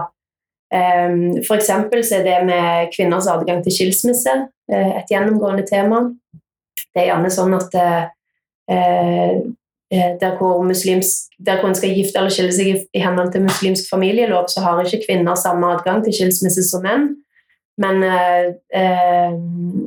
Um, 0.73 1.37
eksempel 1.55 2.01
så 2.03 2.19
er 2.19 2.25
det 2.27 2.39
med 2.49 2.89
kvinners 2.95 3.29
adgang 3.31 3.61
til 3.63 3.75
skilsmisse 3.77 4.33
uh, 4.49 4.91
et 4.99 5.13
gjennomgående 5.13 5.67
tema. 5.69 6.01
Det 6.91 7.05
er 7.05 7.11
gjerne 7.11 7.31
sånn 7.31 7.55
at 7.59 7.77
uh, 7.77 9.45
der 9.93 10.33
hvor, 10.39 10.63
muslimsk, 10.67 11.29
der 11.47 11.61
hvor 11.61 11.69
en 11.69 11.75
skal 11.79 11.95
gifte 11.95 12.19
eller 12.19 12.33
skille 12.35 12.55
seg 12.57 12.73
i, 12.73 12.75
i 12.97 13.05
henhold 13.05 13.31
til 13.33 13.45
muslimsk 13.45 13.87
familielov, 13.91 14.49
så 14.51 14.65
har 14.65 14.83
ikke 14.83 15.05
kvinner 15.07 15.39
samme 15.39 15.69
adgang 15.77 16.03
til 16.05 16.17
skilsmisse 16.17 16.65
som 16.67 16.83
menn. 16.83 17.07
Men, 17.79 18.03
eh, 18.03 19.33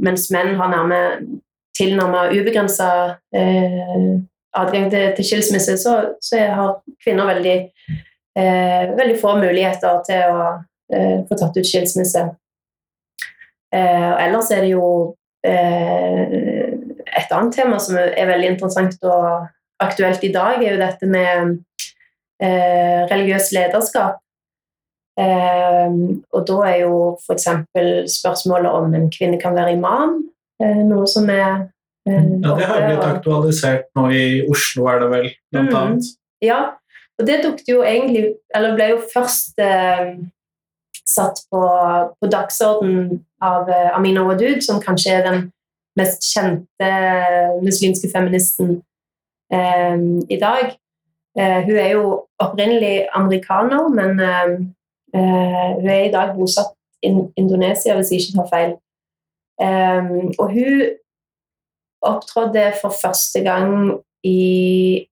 mens 0.06 0.30
menn 0.32 0.54
har 0.60 0.70
nærme 0.72 1.00
tilnærmet 1.80 2.36
ubegrensa 2.36 2.90
eh, 3.36 4.20
adgang 4.58 4.90
til, 4.92 5.14
til 5.16 5.26
skilsmisse, 5.26 5.78
så, 5.78 5.96
så, 6.22 6.38
har 6.38 6.80
kvinner 7.04 7.30
veldig, 7.30 7.58
eh, 8.38 8.92
veldig 8.98 9.18
få 9.22 9.36
muligheter 9.40 10.02
til 10.08 10.34
å 10.34 10.46
eh, 10.94 11.18
få 11.28 11.40
tatt 11.40 11.58
ut 11.58 11.70
skilsmisse. 11.70 12.26
Eh, 13.76 14.14
ellers 14.26 14.52
er 14.52 14.66
det 14.66 14.74
jo 14.74 14.86
eh, 15.46 16.24
et 17.20 17.36
annet 17.36 17.54
tema 17.56 17.80
som 17.82 18.00
er 18.00 18.32
veldig 18.32 18.56
interessant 18.56 18.98
og 19.06 19.50
aktuelt 19.82 20.24
i 20.26 20.34
dag, 20.34 20.64
er 20.64 20.76
jo 20.76 20.82
dette 20.82 21.10
med 21.10 21.60
religiøst 22.40 23.52
lederskap. 23.52 24.22
og 25.20 26.46
da 26.48 26.60
er 26.70 26.78
jo 26.86 27.18
f.eks. 27.20 27.48
spørsmålet 28.14 28.72
om 28.72 28.94
en 28.96 29.10
kvinne 29.12 29.40
kan 29.42 29.58
være 29.58 29.74
imam, 29.76 30.14
Eh, 30.16 30.39
noe 30.60 31.08
som 31.08 31.30
er 31.32 31.70
eh, 32.10 32.26
Ja, 32.44 32.56
det 32.58 32.68
har 32.68 32.84
blitt 32.88 33.06
aktualisert 33.06 33.88
nå 33.96 34.10
i 34.12 34.26
Oslo, 34.50 34.90
er 34.92 35.04
det 35.04 35.10
vel, 35.14 35.30
blant 35.54 35.72
mm. 35.72 35.80
annet. 35.82 36.12
Ja, 36.44 36.60
og 37.20 37.28
det 37.28 37.42
dukket 37.44 37.68
jo 37.68 37.82
egentlig 37.84 38.38
Eller 38.56 38.78
ble 38.78 38.94
jo 38.94 39.00
først 39.12 39.60
eh, 39.60 40.14
satt 41.10 41.42
på, 41.52 41.62
på 42.20 42.30
dagsorden 42.32 43.20
av 43.44 43.70
eh, 43.70 43.96
Amina 43.98 44.24
Wadud, 44.28 44.62
som 44.64 44.82
kanskje 44.84 45.16
er 45.18 45.26
den 45.26 45.48
mest 46.00 46.26
kjente 46.30 46.90
muslimske 47.64 48.12
feministen 48.12 48.76
eh, 49.54 49.98
i 50.30 50.40
dag. 50.42 50.76
Eh, 51.40 51.60
hun 51.66 51.78
er 51.78 51.90
jo 51.96 52.04
opprinnelig 52.42 53.08
amerikaner, 53.16 53.90
men 53.90 54.22
hun 55.10 55.88
er 55.90 56.04
i 56.06 56.12
dag 56.14 56.36
bosatt 56.38 56.76
i 57.02 57.10
Indonesia, 57.42 57.96
hvis 57.98 58.12
jeg 58.14 58.22
ikke 58.22 58.36
tar 58.36 58.50
feil. 58.52 58.76
Um, 59.60 60.32
og 60.40 60.54
hun 60.56 60.84
opptrådte 62.02 62.72
for 62.82 62.96
første 62.96 63.44
gang 63.44 64.00
i 64.24 65.06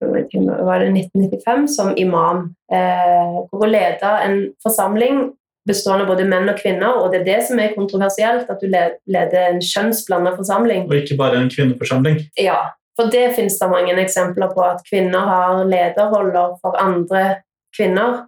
var 0.00 0.78
det 0.78 0.92
1995 0.92 1.68
som 1.76 1.94
imam. 1.96 2.54
Eh, 2.72 3.36
hvor 3.50 3.64
hun 3.64 3.72
leda 3.72 4.12
en 4.26 4.38
forsamling 4.62 5.32
bestående 5.66 6.04
av 6.04 6.10
både 6.12 6.26
menn 6.28 6.50
og 6.50 6.58
kvinner. 6.60 7.00
Og 7.00 7.12
det 7.12 7.22
er 7.22 7.28
det 7.28 7.38
som 7.48 7.60
er 7.60 7.74
kontroversielt, 7.74 8.50
at 8.50 8.62
du 8.62 8.68
leder 8.70 9.48
en 9.48 9.62
kjønnsblanda 9.62 10.36
forsamling. 10.38 10.86
Og 10.86 11.00
ikke 11.00 11.18
bare 11.18 11.40
en 11.40 11.50
kvinneforsamling? 11.50 12.20
Ja, 12.40 12.60
for 12.98 13.10
det 13.12 13.32
finnes 13.38 13.58
det 13.60 13.70
mange 13.72 13.96
eksempler 14.02 14.52
på 14.54 14.64
at 14.66 14.84
kvinner 14.88 15.26
har 15.32 15.64
lederroller 15.68 16.56
for 16.62 16.78
andre 16.80 17.42
kvinner. 17.76 18.26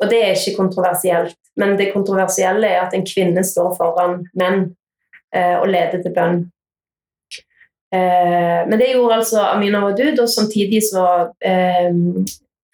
Og 0.00 0.10
det 0.10 0.22
er 0.24 0.34
ikke 0.34 0.56
kontroversielt. 0.56 1.39
Men 1.58 1.76
det 1.78 1.92
kontroversielle 1.94 2.68
er 2.68 2.84
at 2.84 2.94
en 2.94 3.06
kvinne 3.06 3.42
står 3.44 3.74
foran 3.78 4.20
menn 4.38 4.68
eh, 5.34 5.56
og 5.58 5.68
leder 5.72 6.02
til 6.02 6.14
bønn. 6.14 6.44
Eh, 7.94 8.68
men 8.68 8.78
det 8.78 8.92
gjorde 8.92 9.14
altså 9.14 9.40
Amina 9.40 9.82
Wadud, 9.84 10.18
og 10.22 10.28
samtidig 10.28 10.82
så 10.86 11.06
eh, 11.42 11.90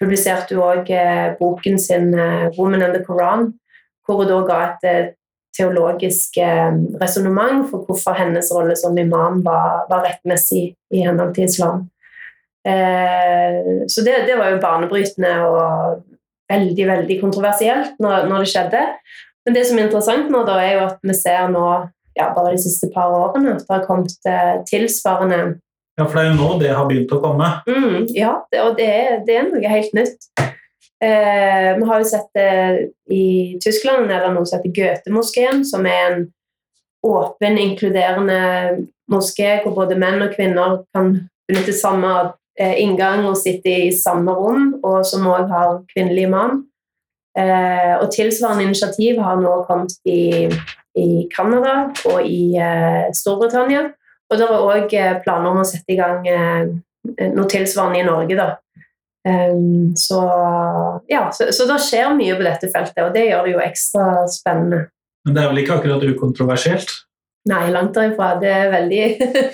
publiserte 0.01 0.57
hun 0.57 0.65
òg 0.65 0.91
boken 1.39 1.79
sin 1.79 2.13
'Woman 2.15 2.83
and 2.83 2.95
the 2.95 3.05
Koran', 3.05 3.53
hvor 4.05 4.21
hun 4.23 4.29
da 4.29 4.41
ga 4.45 4.59
et 4.67 5.15
teologisk 5.57 6.37
eh, 6.37 6.73
resonnement 7.01 7.71
for 7.71 7.87
hvorfor 7.89 8.13
hennes 8.13 8.53
rolle 8.53 8.77
som 8.77 8.99
imam 8.99 9.45
var, 9.45 9.87
var 9.89 10.05
rettmessig 10.05 10.77
i 10.91 10.99
henhold 11.01 11.35
til 11.35 11.45
islam. 11.45 11.89
så 13.89 14.03
det, 14.03 14.15
det, 14.27 14.35
var 14.39 14.49
jo 14.51 14.61
banebrytende 14.61 15.35
og 15.47 16.03
veldig 16.53 16.87
veldig 16.89 17.19
kontroversielt 17.21 18.01
når, 18.03 18.27
når, 18.31 18.45
det 18.45 18.53
skjedde. 18.53 18.83
Men 19.47 19.57
det 19.57 19.67
som 19.69 19.79
er 19.79 19.87
interessant 19.87 20.33
nå, 20.33 20.43
da, 20.47 20.57
er 20.63 20.75
jo 20.77 20.83
at 20.89 20.99
vi 21.07 21.17
ser 21.19 21.53
nå, 21.53 21.67
ja, 22.19 22.31
bare 22.35 22.55
de 22.55 22.63
siste 22.63 22.91
par 22.95 23.15
årene, 23.15 23.57
at 23.57 23.67
det 23.67 23.75
har 23.75 23.87
kommet 23.87 24.29
eh, 24.31 24.57
tilsvarende 24.69 25.41
Ja, 25.97 26.05
for 26.05 26.19
det 26.19 26.25
er 26.25 26.31
jo 26.31 26.39
nå 26.39 26.49
det 26.61 26.73
har 26.77 26.89
begynt 26.89 27.15
å 27.15 27.23
komme? 27.23 27.51
Mm, 27.69 28.07
ja, 28.17 28.35
det, 28.53 28.63
og 28.63 28.79
det 28.79 28.89
er, 28.93 29.13
det 29.27 29.37
er, 29.37 29.51
noe 29.51 29.75
helt 29.75 29.95
nytt. 29.97 30.27
Eh, 31.05 31.71
vi 31.77 31.89
har 31.89 32.03
jo 32.03 32.09
sett 32.09 32.29
det 32.37 32.51
i 33.13 33.27
Tyskland, 33.65 34.11
eller 34.11 34.35
noe 34.35 34.49
som 34.49 34.61
heter 34.61 34.75
Goethe-moskeen, 34.77 35.65
som 35.69 35.87
er 35.89 36.03
en 36.09 36.27
åpen, 37.07 37.59
inkluderende 37.61 38.41
moské 39.13 39.61
hvor 39.63 39.77
både 39.77 39.99
menn 40.01 40.25
og 40.25 40.35
kvinner 40.35 40.81
kan 40.97 41.13
benytte 41.47 41.75
samme 41.77 42.13
inngang 42.57 43.27
og 43.29 43.37
sitter 43.37 43.89
i 43.89 43.93
samme 43.93 44.33
rom, 44.33 44.71
og 44.85 45.03
som 45.05 45.27
òg 45.29 45.51
har 45.53 45.75
kvinnelig 45.93 46.25
imam. 46.29 46.63
Eh, 47.37 47.95
og 48.01 48.09
tilsvarende 48.15 48.65
initiativ 48.65 49.21
har 49.21 49.37
nå 49.43 49.59
kommet 49.69 49.93
i, 50.09 50.49
i 50.97 51.09
Canada 51.35 51.91
og 52.09 52.25
i 52.25 52.57
eh, 52.57 53.09
Storbritannia. 53.13 53.91
Og 54.31 54.39
det 54.41 54.47
er 54.47 54.55
òg 54.57 54.95
eh, 54.97 55.19
planer 55.25 55.53
om 55.53 55.61
å 55.61 55.67
sette 55.69 55.93
i 55.93 55.99
gang 55.99 56.25
eh, 56.25 56.71
noe 57.35 57.51
tilsvarende 57.51 58.01
i 58.01 58.07
Norge. 58.07 58.39
da. 58.39 58.55
Så 59.99 60.21
ja, 61.11 61.25
så, 61.35 61.49
så 61.51 61.65
det 61.67 61.81
skjer 61.83 62.13
mye 62.15 62.37
på 62.39 62.45
dette 62.47 62.69
feltet, 62.71 63.01
og 63.03 63.11
det 63.11 63.25
gjør 63.25 63.49
det 63.49 63.55
jo 63.57 63.63
ekstra 63.65 64.05
spennende. 64.31 64.85
Men 65.27 65.35
det 65.35 65.43
er 65.43 65.51
vel 65.51 65.63
ikke 65.65 65.79
akkurat 65.81 66.05
ukontroversielt? 66.07 66.93
Nei, 67.51 67.65
langt 67.75 67.99
derifra. 67.99 68.37
Det 68.39 68.53
er 68.55 68.71
veldig 68.71 69.03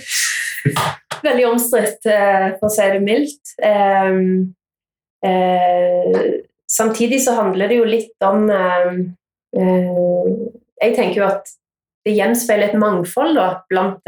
veldig 1.22 1.46
omstridt, 1.48 2.06
eh, 2.06 2.48
for 2.58 2.68
å 2.68 2.72
si 2.72 2.88
det 2.92 3.00
mildt. 3.04 3.54
Ehm, 3.62 4.54
eh, 5.24 6.20
samtidig 6.70 7.22
så 7.24 7.36
handler 7.38 7.70
det 7.70 7.80
jo 7.80 7.88
litt 7.88 8.26
om 8.26 8.48
eh, 8.50 8.92
Jeg 10.82 10.94
tenker 10.96 11.18
jo 11.20 11.26
at 11.28 11.50
det 12.02 12.14
gjenspeiler 12.16 12.72
et 12.72 12.78
mangfold 12.80 13.36
da, 13.36 13.60
blant, 13.70 14.00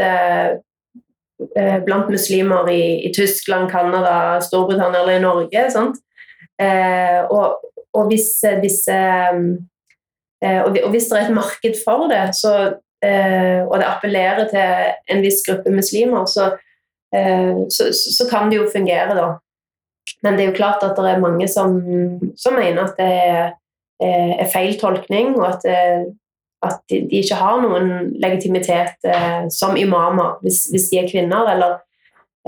blant 1.85 2.09
muslimer 2.11 2.71
i, 2.73 3.05
i 3.07 3.11
Tyskland, 3.15 3.69
Canada, 3.71 4.41
Storbritannia 4.43 5.05
eller 5.05 5.21
i 5.21 5.23
Norge. 5.23 5.67
Og, 7.29 7.69
og, 7.95 8.09
hvis 8.09 8.33
disse 8.65 8.99
og 10.43 10.81
hvis 10.97 11.07
det 11.13 11.21
er 11.21 11.29
et 11.29 11.37
marked 11.37 11.79
for 11.85 12.09
det, 12.11 12.25
så, 12.41 12.57
og 13.05 13.75
det 13.77 13.85
appellerer 13.85 14.47
til 14.49 15.13
en 15.13 15.21
viss 15.21 15.43
gruppe 15.45 15.69
muslimer, 15.75 16.25
så, 16.31 16.47
Eh, 17.15 17.57
så, 17.69 17.93
så, 17.93 18.31
kan 18.31 18.51
det 18.51 18.57
jo 18.57 18.71
fungere, 18.73 19.15
da. 19.15 19.39
Men 20.23 20.37
det 20.37 20.45
er 20.45 20.51
jo 20.51 20.59
klart 20.59 20.83
at 20.83 20.97
det 20.99 21.11
er 21.11 21.23
mange 21.23 21.49
som, 21.49 21.79
som 22.37 22.57
mener 22.59 22.85
at 22.85 22.99
det 22.99 23.11
er, 23.13 23.55
er 24.43 24.51
feil 24.53 24.77
tolkning, 24.81 25.35
og 25.39 25.47
at, 25.53 25.67
eh, 25.69 26.05
at 26.65 26.81
de, 26.91 27.05
de, 27.11 27.23
ikke 27.23 27.39
har 27.39 27.61
noen 27.63 27.91
legitimitet 28.23 29.09
eh, 29.09 29.45
som 29.53 29.77
imamer 29.77 30.41
hvis, 30.43 30.65
hvis, 30.73 30.89
de 30.91 31.03
er 31.03 31.11
kvinner, 31.11 31.53
eller, 31.55 31.77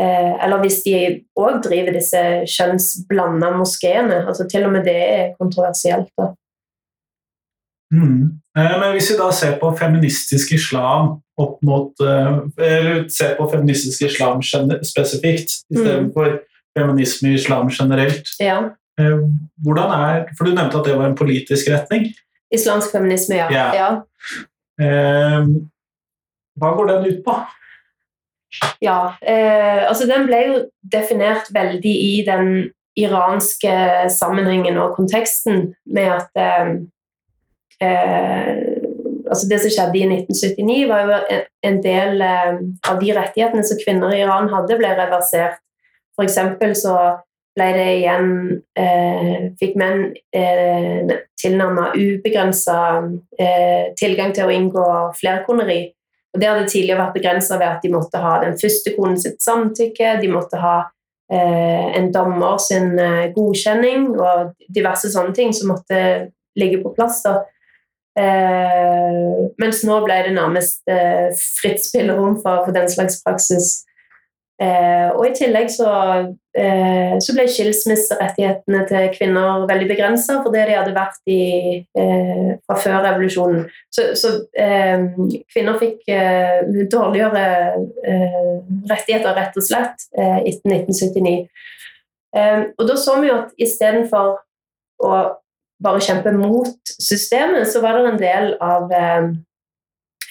eh, 0.00 0.32
eller 0.44 0.64
hvis 0.64 0.80
de 0.88 0.96
òg 1.38 1.62
driver 1.68 1.94
disse 1.96 2.24
kjønnsblanda 2.56 3.52
moskeene. 3.60 4.24
Altså, 4.26 4.48
til 4.50 4.66
og 4.66 4.74
med 4.74 4.88
det 4.88 4.98
er 5.04 5.32
kontroversielt. 5.38 6.10
da. 6.18 6.32
Mm. 7.94 8.40
Eh, 8.58 8.74
men 8.80 8.92
hvis 8.96 9.12
vi 9.12 9.18
da 9.18 9.28
ser 9.34 9.58
på 9.60 9.70
feministisk 9.78 10.52
islam 10.56 11.12
opp 11.38 11.60
mot 11.62 12.00
eh, 12.02 12.38
Eller 12.58 13.04
ser 13.12 13.36
på 13.38 13.46
feministisk 13.52 14.02
islam 14.08 14.42
spesifikt 14.42 15.52
istedenfor 15.70 16.32
mm. 16.32 16.40
feminisme 16.78 17.30
i 17.30 17.38
islam 17.38 17.70
generelt. 17.70 18.32
Ja. 18.42 18.58
Eh, 19.00 19.22
hvordan 19.62 19.94
er, 20.00 20.24
For 20.38 20.48
du 20.48 20.54
nevnte 20.54 20.80
at 20.80 20.90
det 20.90 20.98
var 20.98 21.10
en 21.10 21.18
politisk 21.18 21.70
retning. 21.70 22.10
Islamsk 22.54 22.92
feminisme, 22.94 23.38
ja. 23.38 23.48
ja. 23.54 23.68
ja. 23.76 23.88
Hva 26.56 26.72
går 26.76 26.90
den 26.92 27.06
ut 27.10 27.22
på? 27.26 27.34
Ja, 28.80 29.16
eh, 29.20 29.88
altså 29.88 30.06
den 30.08 30.26
ble 30.28 30.40
jo 30.46 30.58
definert 30.92 31.50
veldig 31.54 31.92
i 31.92 32.12
den 32.26 32.70
iranske 32.96 33.72
sammenhengen 34.12 34.78
og 34.80 34.94
konteksten 34.96 35.74
med 35.84 36.12
at 36.14 36.40
eh, 36.40 36.70
eh, 37.82 38.50
altså 39.26 39.48
Det 39.50 39.60
som 39.62 39.72
skjedde 39.74 39.98
i 40.00 40.08
1979, 40.22 40.88
var 40.88 41.04
jo 41.04 41.40
en 41.68 41.78
del 41.84 42.24
eh, 42.24 42.58
av 42.90 43.00
de 43.02 43.12
rettighetene 43.16 43.64
som 43.66 43.80
kvinner 43.82 44.14
i 44.14 44.22
Iran 44.24 44.50
hadde, 44.52 44.78
ble 44.80 44.92
reversert. 44.98 45.60
For 46.16 46.30
så 46.74 46.96
ble 47.56 47.66
det 47.76 47.88
igjen 47.98 48.30
eh, 48.78 49.52
Fikk 49.60 49.76
menn 49.80 50.10
eh, 50.36 51.12
tilnærmet 51.40 51.96
ubegrensa 51.96 52.78
eh, 53.40 53.92
tilgang 53.98 54.34
til 54.36 54.48
å 54.48 54.54
inngå 54.54 54.88
flerkoneri. 55.16 55.80
Og 56.34 56.40
Det 56.40 56.50
hadde 56.50 56.68
tidligere 56.68 57.00
vært 57.00 57.16
begrensa 57.16 57.56
ved 57.56 57.68
at 57.70 57.84
de 57.84 57.92
måtte 57.94 58.20
ha 58.20 58.36
den 58.42 58.58
første 58.60 58.92
konen 58.96 59.16
sitt 59.20 59.40
samtykke, 59.44 60.18
de 60.20 60.28
måtte 60.28 60.60
ha 60.60 60.76
eh, 61.32 61.96
en 61.96 62.10
dommer 62.12 62.60
sin 62.60 62.92
eh, 63.00 63.30
godkjenning 63.36 64.10
og 64.16 64.52
diverse 64.68 65.08
sånne 65.12 65.32
ting 65.36 65.54
som 65.56 65.72
måtte 65.72 66.00
ligge 66.60 66.82
på 66.84 66.92
plass. 66.96 67.22
da. 67.24 67.38
Eh, 68.16 69.16
mens 69.60 69.82
nå 69.84 69.98
ble 70.06 70.22
det 70.24 70.32
nærmest 70.36 70.80
eh, 70.88 71.28
fritt 71.60 71.82
spillerom 71.84 72.38
for, 72.40 72.64
for, 72.64 72.72
den 72.72 72.88
slags 72.88 73.20
praksis. 73.24 73.82
Eh, 74.56 75.10
og 75.12 75.26
i 75.26 75.34
tillegg 75.36 75.68
så, 75.68 75.90
eh, 76.56 77.16
så 77.20 77.34
ble 77.36 77.44
skilsmisserettighetene 77.52 78.86
til 78.88 79.10
kvinner 79.12 79.66
veldig 79.68 79.88
begrensa 79.90 80.38
det 80.54 80.62
de 80.70 80.78
hadde 80.78 80.94
vært 80.96 81.20
i 81.28 81.42
eh, 81.84 82.54
fra 82.64 82.78
før 82.80 83.04
revolusjonen. 83.04 83.66
Så, 83.92 84.08
så 84.16 84.32
eh, 84.56 85.04
kvinner 85.52 85.76
fikk 85.82 86.08
dårligere 86.88 87.46
rettigheter, 88.88 89.36
rett 89.36 89.60
og 89.60 89.66
slett, 89.66 90.08
etter 90.16 90.72
1979. 90.72 91.44
og 92.78 92.82
da 92.88 92.96
så 93.00 93.20
vi 93.20 93.28
jo 93.28 93.36
at 93.42 93.52
istedenfor 93.60 94.38
å 95.04 95.12
bare 95.82 96.00
kjempe 96.00 96.32
mot 96.32 96.94
systemet, 97.00 97.68
så 97.68 97.82
var 97.84 97.98
det 97.98 98.10
en 98.10 98.20
del 98.20 98.52
av 98.64 98.92
eh, 98.92 99.28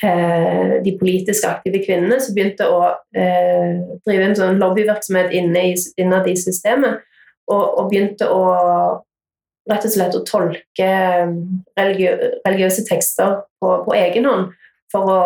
eh, 0.09 0.75
de 0.85 0.95
politisk 0.99 1.45
aktive 1.49 1.83
kvinnene 1.85 2.19
som 2.21 2.35
begynte 2.37 2.67
å 2.69 2.81
eh, 3.17 3.81
drive 4.07 4.29
en 4.29 4.37
sånn 4.39 4.61
lobbyvirksomhet 4.61 5.35
innad 5.35 6.29
i 6.31 6.37
systemet, 6.39 7.03
og, 7.45 7.63
og, 7.63 7.83
begynte 7.91 8.29
å 8.31 8.45
rett 9.69 9.85
og 9.85 9.93
slett 9.93 10.17
å 10.17 10.23
tolke 10.25 10.89
eh, 10.89 11.35
religiø 11.77 12.15
religiøse 12.45 12.87
tekster 12.89 13.43
på, 13.61 13.77
på 13.85 13.97
egen 13.97 14.29
hånd 14.29 14.53
for 14.93 15.11
å 15.11 15.21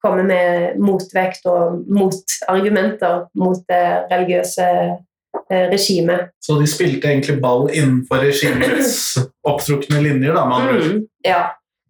komme 0.00 0.24
med 0.24 0.78
motvekt 0.80 1.44
og 1.50 1.82
motargumenter 1.92 3.26
mot 3.38 3.60
det 3.68 3.84
religiøse 4.10 4.66
Eh, 5.52 5.70
regime. 5.70 6.28
Så 6.46 6.60
de 6.60 6.66
spilte 6.66 7.08
egentlig 7.10 7.40
ball 7.42 7.70
innenfor 7.74 8.22
regimets 8.22 9.16
opptrukne 9.50 9.98
linjer, 9.98 10.34
da, 10.36 10.44
Man? 10.46 10.68
Mm, 10.68 11.00
ja. 11.26 11.40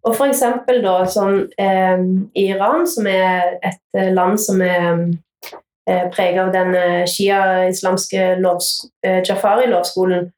Og 0.01 0.15
for 0.17 0.31
eksempel 0.31 0.79
da 0.81 0.95
sånn 1.05 1.43
eh, 1.61 2.01
Iran, 2.41 2.87
som 2.89 3.05
er 3.05 3.59
et 3.61 3.83
eh, 3.93 4.09
land 4.15 4.41
som 4.41 4.63
er 4.65 4.87
eh, 5.85 6.07
preget 6.09 6.41
av 6.41 6.49
den 6.55 6.73
eh, 6.73 7.03
shia-islamske 7.05 8.23
eh, 8.39 9.19
Jafari-lovskolen, 9.29 10.31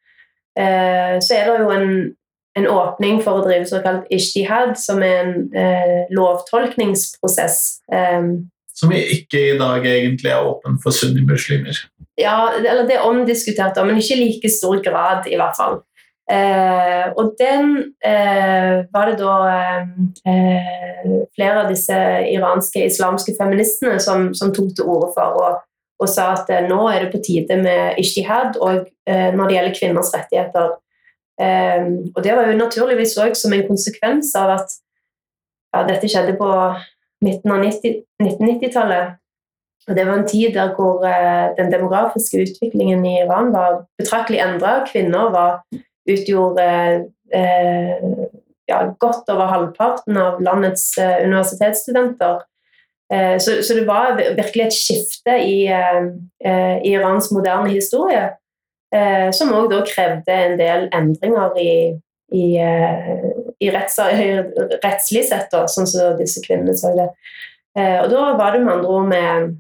eh, 0.60 1.16
så 1.24 1.38
er 1.38 1.48
det 1.48 1.56
jo 1.64 1.72
en, 1.78 1.88
en, 2.60 2.70
åpning 2.76 3.24
for 3.24 3.40
å 3.40 3.48
drive 3.48 3.72
såkalt 3.72 4.12
ishtihad, 4.12 4.76
som 4.76 5.00
er 5.00 5.16
en 5.22 5.34
eh, 5.56 6.12
lovtolkningsprosess. 6.12 7.64
som 8.74 8.92
ikke 8.92 9.48
i 9.54 9.58
dag 9.58 9.88
egentlig 9.88 10.36
er 10.36 10.44
åpen 10.44 10.76
for 10.84 10.92
sunnimuslimer? 10.92 11.86
Ja, 12.20 12.52
eller 12.60 12.86
det 12.86 13.00
er 13.00 13.08
omdiskutert, 13.08 13.80
men 13.86 13.98
ikke 13.98 14.18
i 14.18 14.22
like 14.22 14.50
stor 14.54 14.82
grad, 14.86 15.26
i 15.32 15.38
hvert 15.40 15.58
fall. 15.58 15.80
Eh, 16.32 17.08
og 17.20 17.34
den 17.40 17.74
eh, 18.06 18.86
var 18.94 19.10
det 19.10 19.18
da 19.20 19.34
eh, 19.52 21.10
flere 21.36 21.64
av 21.66 21.72
disse 21.72 21.98
iranske 22.32 22.86
islamske 22.88 23.34
feministene 23.36 23.98
som, 24.00 24.30
som 24.32 24.54
tok 24.56 24.70
til 24.78 24.88
orde 24.88 25.10
for, 25.18 25.42
og, 25.42 25.66
og, 26.00 26.08
sa 26.08 26.30
at 26.38 26.54
eh, 26.54 26.64
nå 26.70 26.80
er 26.88 27.04
det 27.04 27.12
på 27.12 27.20
tide 27.26 27.58
med 27.60 28.00
ishtihad 28.00 28.56
og 28.62 28.86
eh, 29.10 29.34
når 29.36 29.50
det 29.50 29.58
gjelder 29.58 29.76
kvinners 29.80 30.14
rettigheter. 30.16 30.72
Eh, 31.44 31.92
og 32.14 32.24
det 32.24 32.38
var 32.38 32.48
jo 32.48 32.62
naturligvis 32.62 33.18
òg 33.20 33.36
som 33.36 33.58
en 33.58 33.68
konsekvens 33.68 34.32
av 34.40 34.56
at 34.62 34.78
ja, 35.74 35.84
dette 35.90 36.08
skjedde 36.08 36.38
på 36.40 36.50
midten 37.26 37.52
av 37.52 37.68
1990-tallet. 37.68 39.20
Og 39.88 39.96
Det 39.96 40.06
var 40.08 40.14
en 40.18 40.28
tid 40.28 40.54
der 40.56 40.76
hvor 40.78 41.04
eh, 41.08 41.52
den 41.58 41.72
demografiske 41.72 42.42
utviklingen 42.46 43.06
i 43.06 43.18
Iran 43.26 43.52
var 43.54 43.84
betraktelig 44.00 44.40
endra. 44.40 44.86
Kvinner 44.88 45.32
var, 45.34 45.60
utgjorde 46.08 46.64
eh, 47.34 48.00
ja, 48.68 48.80
godt 49.00 49.30
over 49.32 49.52
halvparten 49.52 50.18
av 50.18 50.42
landets 50.44 50.98
eh, 50.98 51.26
universitetsstudenter. 51.28 52.44
Eh, 53.14 53.38
så, 53.40 53.64
så, 53.64 53.74
det 53.74 53.88
var 53.88 54.16
virkelig 54.36 54.66
et 54.66 54.78
skifte 54.78 55.36
i, 55.44 55.66
eh, 55.68 56.06
eh, 56.46 56.78
i 56.84 56.94
Irans 56.96 57.32
moderne 57.32 57.70
historie, 57.70 58.32
som 59.34 59.50
òg 59.58 59.72
da 59.72 59.80
krevde 59.90 60.34
en 60.38 60.52
del 60.60 60.84
endringer 60.94 61.56
i, 61.58 61.72
i, 62.38 62.44
i 62.54 63.72
retts, 63.74 63.96
rettslig 64.84 65.24
sett, 65.26 65.48
da, 65.50 65.64
sånn 65.66 65.90
som 65.90 66.14
disse 66.20 66.44
kvinnene 66.46 66.76
så 66.78 66.92
det. 66.94 67.08
og 68.04 68.12
da 68.12 68.36
var 68.38 68.54
det 68.54 68.62
med 68.62 68.74
andre 68.76 68.92
ord 68.94 69.10
med 69.10 69.56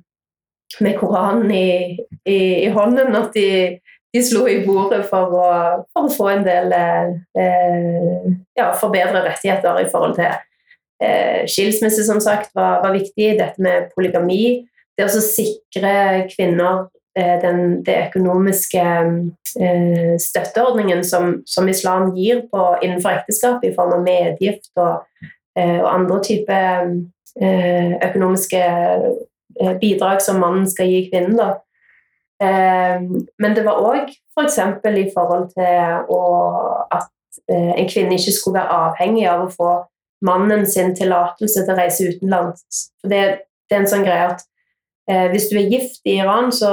med 0.81 0.97
Koranen 0.99 1.51
i, 1.51 1.97
i, 2.25 2.37
i 2.65 2.69
hånden 2.73 3.15
at 3.15 3.35
de, 3.35 3.79
de, 4.13 4.23
slo 4.23 4.45
i 4.49 4.61
bordet 4.65 5.03
for 5.09 5.35
å, 5.37 5.49
for 5.93 6.07
å 6.07 6.13
få 6.13 6.29
en 6.31 6.45
del 6.45 6.73
eh, 6.73 8.31
ja, 8.57 8.71
forbedre 8.79 9.25
rettigheter 9.27 9.81
i 9.83 9.89
forhold 9.91 10.17
til 10.17 10.31
eh, 11.03 11.43
skilsmisse, 11.49 12.05
som 12.07 12.21
sagt, 12.23 12.51
var, 12.55 12.81
var, 12.83 12.95
viktig. 12.95 13.35
Dette 13.39 13.61
med 13.61 13.91
polygami. 13.95 14.63
Det 14.97 15.07
å 15.09 15.23
sikre 15.25 15.93
kvinner 16.31 16.85
eh, 17.17 17.37
den 17.41 17.81
det 17.85 17.97
økonomiske 18.07 18.83
eh, 19.59 20.13
støtteordningen 20.21 21.03
som, 21.05 21.39
som, 21.49 21.69
islam 21.69 22.13
gir 22.17 22.45
på, 22.51 22.67
innenfor 22.81 23.19
ekteskap, 23.19 23.65
i 23.65 23.73
form 23.75 23.97
av 23.97 24.05
medgift 24.05 24.69
og, 24.77 25.03
eh, 25.57 25.79
og 25.81 25.89
andre 25.91 26.21
typer 26.29 26.93
eh, 27.41 27.97
økonomiske 28.09 28.63
bidrag 29.81 30.21
som 30.21 30.39
mannen 30.41 30.65
skal 30.69 30.89
gi 30.89 31.05
kvinnen. 31.09 31.37
Da. 31.37 31.51
Eh, 32.43 33.01
men 33.37 33.55
det 33.55 33.65
var 33.65 33.81
òg 33.81 34.11
f.eks. 34.11 34.59
For 34.83 34.99
i 34.99 35.09
forhold 35.13 35.49
til 35.53 36.13
å, 36.13 36.21
at 36.93 37.09
eh, 37.47 37.73
en 37.77 37.89
kvinne 37.89 38.17
ikke 38.17 38.35
skulle 38.35 38.61
være 38.61 38.79
avhengig 38.87 39.27
av 39.29 39.45
å 39.45 39.51
få 39.53 39.73
mannen 40.23 40.65
sin 40.69 40.93
tillatelse 40.95 41.63
til 41.63 41.73
å 41.73 41.77
reise 41.77 42.09
utenlands. 42.09 42.87
Det, 43.03 43.21
det, 43.67 43.75
er 43.75 43.81
en 43.81 43.91
sånn 43.91 44.05
greie 44.07 44.33
at 44.33 44.43
hvis 45.33 45.49
du 45.51 45.57
er 45.59 45.67
gift 45.67 46.05
i 46.07 46.13
Iran, 46.21 46.45
så, 46.55 46.69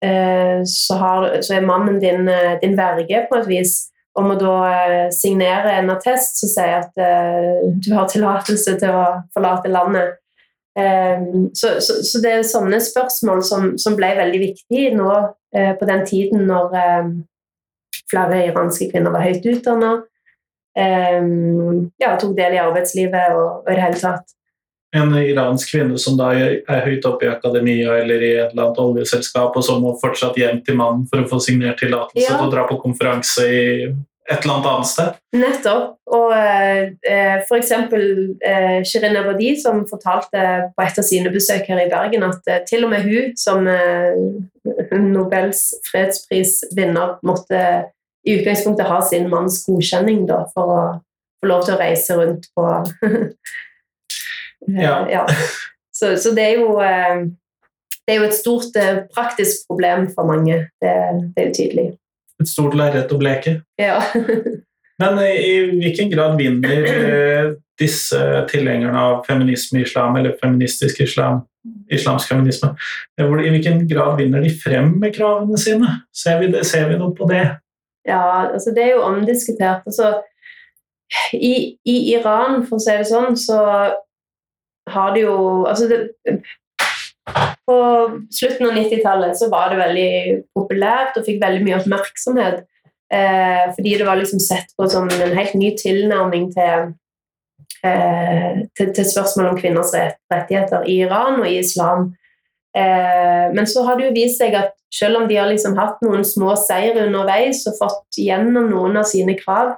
så, 0.00 0.94
har, 0.96 1.26
så 1.44 1.58
er 1.58 1.66
mannen 1.68 1.98
din, 2.00 2.22
din 2.62 2.78
verge 2.78 3.18
på 3.28 3.36
et 3.36 3.48
vis 3.50 3.74
og 4.16 4.24
må 4.24 4.38
da 4.40 5.10
signere 5.12 5.74
en 5.76 5.92
attest 5.92 6.40
som 6.40 6.48
sier 6.48 6.78
at 6.78 6.96
du 6.96 7.90
har 7.92 8.08
tillatelse 8.08 8.78
til 8.80 8.96
å 8.96 9.02
forlate 9.36 9.68
landet. 9.68 10.16
Ehm, 10.78 11.50
så, 11.54 11.80
så, 11.80 11.94
så, 12.02 12.20
det 12.22 12.32
er 12.32 12.46
sånne 12.46 12.78
spørsmål 12.82 13.42
som, 13.46 13.72
som 13.80 13.96
ble 13.98 14.12
veldig 14.18 14.40
viktige 14.42 14.92
nå 14.94 15.10
eh, 15.56 15.72
på 15.78 15.88
den 15.88 16.04
tiden 16.06 16.46
når 16.46 16.76
ehm, 16.78 17.12
flere 18.08 18.44
iranske 18.46 18.90
kvinner 18.92 19.14
var 19.14 19.26
høyt 19.26 19.46
utdanna, 19.48 19.92
ehm, 20.78 21.88
ja, 21.98 22.14
tok 22.20 22.36
del 22.38 22.54
i 22.56 22.62
arbeidslivet 22.62 23.34
og, 23.34 23.64
og 23.64 23.72
i 23.72 23.78
det 23.78 23.86
hele 23.88 24.02
tatt. 24.02 24.34
En 24.96 25.12
iransk 25.18 25.74
kvinne 25.74 25.98
som 26.00 26.14
da 26.16 26.30
er 26.32 26.84
høyt 26.86 27.04
oppe 27.04 27.26
i 27.26 27.32
akademia 27.32 27.98
eller 27.98 28.22
i 28.22 28.30
et 28.38 28.54
eller 28.54 28.68
annet 28.68 28.78
oljeselskap, 28.80 29.56
og 29.58 29.64
så 29.66 29.76
må 29.82 29.92
fortsatt 30.00 30.38
hjem 30.40 30.62
til 30.64 30.78
mannen 30.78 31.04
for 31.10 31.20
å 31.20 31.28
få 31.28 31.42
signert 31.44 31.82
tillatelse 31.82 32.24
ja. 32.24 32.38
til 32.38 32.46
å 32.46 32.54
dra 32.54 32.64
på 32.70 32.78
konferanse 32.80 33.44
i 33.44 33.66
et 34.28 34.44
eller 34.44 34.54
annet 34.54 34.68
annet 34.68 34.90
sted. 34.90 35.16
Nettopp. 35.36 35.94
Og 36.12 36.32
eh, 36.36 37.44
f.eks. 37.48 37.70
Eh, 37.72 38.80
Shirin 38.84 39.16
Ebadi, 39.16 39.54
som 39.60 39.86
fortalte 39.88 40.42
på 40.76 40.84
et 40.84 41.00
av 41.00 41.06
sine 41.06 41.32
besøk 41.32 41.68
her 41.70 41.80
i 41.80 41.88
Bergen 41.90 42.26
at 42.26 42.50
eh, 42.50 42.60
til 42.68 42.84
og 42.84 42.92
med 42.92 43.06
hun, 43.08 43.32
som 43.40 43.68
eh, 43.72 44.98
Nobels 45.00 45.62
fredsprisvinner, 45.88 47.16
måtte 47.26 47.62
i 48.28 48.36
utgangspunktet 48.36 48.90
ha 48.90 48.98
sin 49.06 49.30
manns 49.32 49.62
godkjenning 49.64 50.26
da, 50.28 50.42
for 50.52 50.74
å 50.74 50.80
få 51.40 51.48
lov 51.48 51.64
til 51.64 51.76
å 51.76 51.80
reise 51.80 52.16
rundt 52.18 52.50
på 52.56 52.66
ja. 54.84 54.98
ja. 55.08 55.24
Så, 55.94 56.18
så, 56.20 56.34
det 56.36 56.50
er 56.50 56.60
jo 56.60 56.76
eh, 56.84 57.24
det 58.04 58.14
er 58.14 58.20
jo 58.20 58.28
et 58.28 58.36
stort 58.36 58.76
eh, 58.80 59.06
praktisk 59.14 59.64
problem 59.70 60.10
for 60.12 60.28
mange. 60.28 60.66
Det, 60.82 60.94
det 61.32 61.42
er 61.42 61.48
jo 61.48 61.56
tydelig 61.62 61.88
et 62.38 62.50
stort 62.50 62.76
lerret 62.78 63.12
å 63.12 63.18
bleke. 63.20 63.60
Ja. 63.80 64.00
Men 65.02 65.20
i 65.22 65.52
hvilken 65.78 66.10
grad 66.10 66.36
vinner 66.40 66.86
eh, 66.90 67.52
disse 67.78 68.18
tilhengerne 68.50 68.98
av 68.98 69.20
feminisme 69.28 69.78
i 69.78 69.84
islam, 69.86 70.16
eller 70.18 70.34
feministisk 70.40 71.00
islam, 71.04 71.44
islamsk 71.94 72.32
feminisme. 72.32 72.72
I 73.20 73.26
hvilken 73.28 73.84
grad 73.90 74.16
vinner 74.18 74.42
de 74.42 74.50
frem 74.50 74.96
med 74.98 75.14
kravene 75.14 75.60
sine? 75.60 76.00
Ser 76.10 76.42
vi, 76.42 76.50
det, 76.54 76.64
ser 76.66 76.90
vi 76.90 76.98
noe 76.98 77.14
på 77.14 77.28
det? 77.30 77.44
Ja, 78.08 78.48
altså 78.48 78.74
det 78.74 78.88
er 78.88 78.96
jo 78.96 79.06
omdiskutert. 79.06 79.86
Altså, 79.86 80.16
i, 81.32 81.78
I 81.86 81.96
Iran, 82.16 82.64
for 82.66 82.80
å 82.80 82.82
si 82.82 82.98
det 82.98 83.06
sånn, 83.08 83.38
så 83.38 83.62
har 84.88 85.14
de 85.14 85.24
jo 85.26 85.38
altså 85.68 85.88
det, 85.90 86.00
På 87.68 87.76
slutten 88.32 88.70
av 88.70 88.78
90-tallet 88.78 89.36
så 89.36 89.50
var 89.52 89.70
det 89.70 89.82
veldig 89.82 90.12
populært 90.56 91.18
og 91.20 91.26
fikk 91.26 91.42
veldig 91.42 91.66
mye 91.66 91.80
oppmerksomhet. 91.82 92.62
Eh, 93.12 93.66
fordi 93.76 93.98
det 94.00 94.06
var 94.08 94.20
liksom 94.20 94.40
sett 94.40 94.72
på 94.76 94.88
som 94.88 95.08
en 95.12 95.36
helt 95.36 95.54
ny 95.56 95.74
tilnærming 95.76 96.48
til 96.56 96.94
Eh, 97.84 98.54
til, 98.76 98.94
til 98.94 99.04
spørsmål 99.06 99.52
om 99.52 99.58
kvinners 99.58 99.92
rettigheter 100.32 100.82
i 100.82 100.96
Iran 101.04 101.40
og 101.40 101.46
i 101.48 101.58
islam. 101.58 102.14
Eh, 102.76 103.46
men 103.54 103.66
så 103.70 103.84
har 103.86 103.98
det 103.98 104.08
jo 104.08 104.16
vist 104.16 104.42
seg 104.42 104.56
at 104.58 104.72
selv 104.94 105.20
om 105.20 105.28
de 105.28 105.36
har 105.38 105.46
liksom 105.50 105.76
hatt 105.78 106.02
noen 106.02 106.24
små 106.26 106.56
seire 106.58 107.04
underveis 107.06 107.62
og 107.70 107.78
fått 107.78 108.18
gjennom 108.18 108.66
noen 108.72 108.98
av 108.98 109.06
sine 109.06 109.36
krav, 109.38 109.76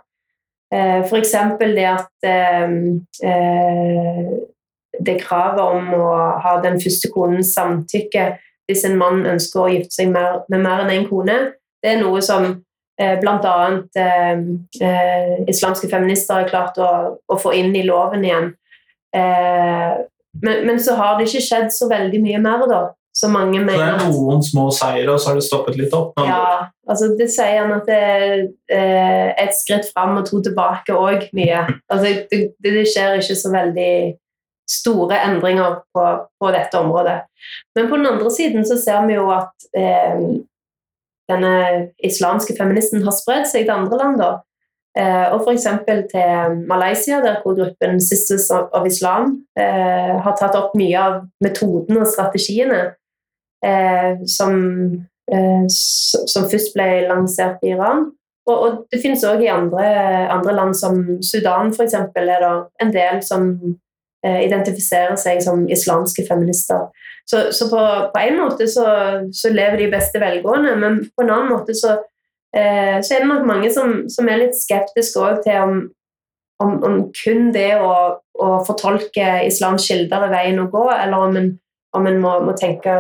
eh, 0.72 1.02
f.eks. 1.04 1.34
det 1.60 1.88
at 1.90 2.30
det 5.00 5.20
kravet 5.22 5.62
om 5.64 5.92
å 5.96 6.08
ha 6.44 6.56
den 6.64 6.78
første 6.82 7.10
konens 7.14 7.54
samtykke 7.56 8.32
hvis 8.70 8.84
en 8.86 8.98
mann 9.00 9.24
ønsker 9.26 9.62
å 9.64 9.70
gifte 9.72 9.96
seg 9.96 10.12
med 10.12 10.46
mer 10.52 10.84
enn 10.84 10.92
én 10.92 11.00
en 11.00 11.08
kone, 11.08 11.38
det 11.82 11.94
er 11.94 12.02
noe 12.04 12.20
som 12.22 12.52
Eh, 13.00 13.20
Bl.a. 13.20 13.82
Eh, 13.94 14.38
eh, 14.88 15.48
islamske 15.48 15.88
feminister 15.88 16.42
har 16.42 16.48
klart 16.48 16.78
å, 16.78 16.88
å, 17.24 17.36
få 17.40 17.54
inn 17.56 17.72
i 17.76 17.84
loven 17.86 18.24
igjen. 18.26 18.50
Eh, 19.16 20.00
men, 20.44 20.66
men, 20.66 20.80
så 20.82 20.98
har 20.98 21.16
det 21.16 21.30
ikke 21.30 21.46
skjedd 21.46 21.70
så 21.72 21.88
veldig 21.90 22.20
mye 22.22 22.40
mer, 22.44 22.66
da. 22.68 22.82
Så 23.16 23.26
mange 23.32 23.58
mener 23.58 23.72
Så 23.74 24.04
det 24.04 24.10
er 24.10 24.12
noen 24.12 24.44
små 24.44 24.66
seire, 24.74 25.08
og 25.14 25.18
så 25.18 25.30
har 25.30 25.40
det 25.40 25.46
stoppet 25.48 25.78
litt 25.80 25.94
opp? 25.96 26.20
Ja, 26.22 26.68
altså 26.88 27.08
det 27.18 27.26
sier 27.32 27.64
han 27.64 27.72
at 27.74 27.88
det 27.88 27.96
er 27.98 28.34
eh, 28.76 29.32
et 29.46 29.56
skritt 29.56 29.88
fram 29.90 30.20
og 30.20 30.28
to 30.28 30.42
tilbake 30.44 30.94
òg, 30.94 31.26
mye. 31.36 31.64
Altså, 31.90 32.12
det, 32.30 32.42
det, 32.62 32.84
skjer 32.92 33.18
ikke 33.18 33.38
så 33.40 33.54
veldig 33.56 33.94
store 34.70 35.18
endringer 35.26 35.80
på, 35.94 36.04
på, 36.40 36.50
dette 36.54 36.78
området. 36.78 37.18
Men 37.74 37.90
på 37.90 37.98
den 37.98 38.06
andre 38.06 38.30
siden 38.30 38.66
så 38.66 38.78
ser 38.78 39.06
vi 39.08 39.16
jo 39.16 39.26
at 39.34 39.66
eh, 39.76 40.20
denne 41.30 41.56
islamske 42.04 42.54
feministen 42.58 43.02
har 43.06 43.16
spredd 43.16 43.48
seg 43.50 43.66
til 43.66 43.74
andre 43.74 43.98
land. 43.98 44.22
da. 44.22 44.30
Eh, 44.98 45.26
og 45.34 45.44
f.eks. 45.44 45.66
til 46.10 46.56
Malaysia, 46.70 47.20
der 47.22 47.42
hvor 47.42 47.54
gruppen 47.58 48.00
Sisters 48.02 48.50
of 48.50 48.86
Islam 48.86 49.36
eh, 49.58 50.16
har 50.24 50.34
tatt 50.38 50.58
opp 50.58 50.74
mye 50.78 50.98
av 50.98 51.20
metodene 51.44 52.02
og 52.02 52.10
strategiene 52.10 52.80
eh, 53.66 54.18
som, 54.26 54.56
eh, 55.30 55.68
som, 55.70 56.48
først 56.50 56.74
ble 56.74 56.88
lansert 57.10 57.62
i 57.62 57.74
Iran. 57.76 58.08
Og, 58.50 58.56
og 58.56 58.80
det 58.90 58.98
finnes 59.02 59.22
òg 59.28 59.44
i 59.44 59.52
andre, 59.52 59.84
andre, 60.32 60.56
land, 60.56 60.74
som 60.74 60.98
Sudan 61.22 61.70
f.eks., 61.70 61.94
er 61.94 62.26
det 62.26 62.54
en 62.82 62.94
del 62.94 63.22
som 63.22 63.52
identifiserer 64.20 65.16
seg 65.16 65.38
som 65.40 65.62
islamske 65.72 66.26
feminister. 66.28 66.90
Så, 67.30 67.52
så 67.52 67.68
på, 67.70 67.80
på, 68.14 68.20
en 68.20 68.36
måte 68.40 68.66
så, 68.68 68.86
så, 69.32 69.52
lever 69.54 69.76
de 69.78 69.86
i 69.86 69.92
beste 69.92 70.20
velgående, 70.20 70.74
men 70.76 70.98
på 71.14 71.24
en 71.24 71.30
annen 71.30 71.52
måte 71.52 71.76
så, 71.78 71.94
eh, 72.56 72.98
så 72.98 73.14
er 73.14 73.22
det 73.22 73.30
nok 73.30 73.46
mange 73.46 73.70
som, 73.74 74.08
som 74.10 74.28
er 74.28 74.42
litt 74.42 74.58
skeptiske 74.58 75.28
til 75.44 75.60
om, 75.62 75.80
om, 76.64 76.76
om, 76.88 76.98
kun 77.14 77.52
det 77.54 77.70
å, 77.78 77.92
å 78.18 78.50
fortolke 78.66 79.28
islams 79.46 79.86
kilder 79.86 80.26
er 80.26 80.34
veien 80.34 80.62
å 80.62 80.68
gå, 80.72 80.84
eller 80.96 81.28
om 81.28 81.38
en, 81.38 81.50
om 81.96 82.10
en 82.10 82.20
må, 82.24 82.34
må, 82.48 82.56
tenke 82.58 82.98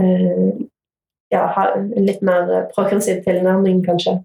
eh, 0.00 0.50
ja, 1.34 1.46
ha 1.54 1.68
en 1.76 2.08
litt 2.08 2.26
mer 2.26 2.50
progressiv 2.74 3.22
tilnærming, 3.26 3.84
kanskje. 3.86 4.18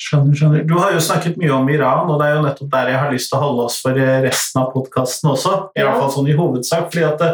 Skjønner, 0.00 0.32
skjønner. 0.32 0.64
Du 0.64 0.78
har 0.80 0.94
jo 0.94 1.00
snakket 1.04 1.36
mye 1.36 1.52
om 1.52 1.68
Iran, 1.68 2.08
og 2.08 2.22
det 2.22 2.30
er 2.30 2.38
jo 2.38 2.44
nettopp 2.46 2.70
der 2.72 2.88
jeg 2.94 3.00
har 3.02 3.10
lyst 3.12 3.28
til 3.28 3.36
å 3.36 3.42
holde 3.42 3.66
oss 3.68 3.78
for 3.84 3.98
resten 4.24 4.62
av 4.62 4.70
podkasten 4.72 5.28
også. 5.34 5.52
I 5.76 5.82
ja. 5.82 5.90
hvert 5.90 6.00
fall 6.00 6.12
sånn 6.14 6.30
i 6.32 6.36
hovedsak. 6.38 6.88
fordi 6.88 7.04
at 7.04 7.20
det, 7.20 7.32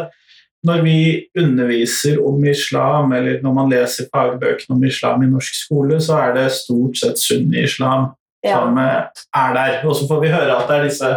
når 0.67 0.81
vi 0.83 0.99
underviser 1.37 2.19
om 2.25 2.43
islam, 2.45 3.13
eller 3.15 3.41
når 3.43 3.53
man 3.55 3.71
leser 3.71 4.09
fagbøkene 4.13 4.75
om 4.75 4.83
islam 4.87 5.23
i 5.23 5.29
norsk 5.29 5.55
skole, 5.55 5.99
så 6.03 6.17
er 6.25 6.35
det 6.37 6.47
stort 6.57 6.97
sett 6.99 7.21
sunni-islam 7.21 8.09
ja. 8.45 8.57
som 8.57 8.77
eh, 8.81 9.23
er 9.43 9.55
der. 9.57 9.79
Og 9.85 9.95
så 9.95 10.09
får 10.09 10.23
vi 10.23 10.33
høre 10.33 10.57
at 10.57 10.67
det 10.67 10.77
er 10.77 10.89
disse 10.89 11.13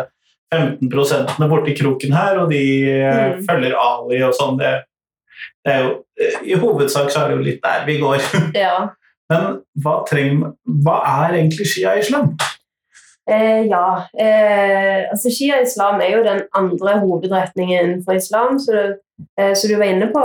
15 0.55 1.51
borti 1.51 1.75
kroken 1.79 2.15
her, 2.15 2.43
og 2.43 2.53
de 2.53 2.63
eh, 2.91 3.27
mm. 3.35 3.43
følger 3.49 3.77
Ali 3.81 4.23
og 4.27 4.37
sånn. 4.37 4.61
Det, 4.61 4.73
det, 5.65 5.75
er 5.75 5.85
jo, 5.87 5.93
eh, 6.21 6.41
I 6.53 6.61
hovedsak 6.61 7.13
så 7.13 7.25
er 7.25 7.31
det 7.31 7.39
jo 7.39 7.47
litt 7.51 7.63
der 7.65 7.87
vi 7.89 8.01
går. 8.03 8.25
Ja. 8.65 8.91
Men 9.31 9.61
hva, 9.83 10.01
trenger, 10.09 10.57
hva 10.83 10.97
er 11.27 11.39
egentlig 11.39 11.69
shia-islam? 11.71 12.33
Eh, 13.31 13.67
ja, 13.71 13.87
eh, 14.19 15.11
altså 15.11 15.31
Shia-islam 15.31 16.01
er 16.01 16.17
jo 16.17 16.23
den 16.25 16.41
andre 16.57 16.99
hovedretningen 16.99 18.01
for 18.05 18.19
islam, 18.19 18.59
som 18.59 18.75
du, 18.75 18.97
eh, 19.39 19.55
du, 19.55 19.77
var 19.77 19.85
inne 19.85 20.09
på. 20.15 20.25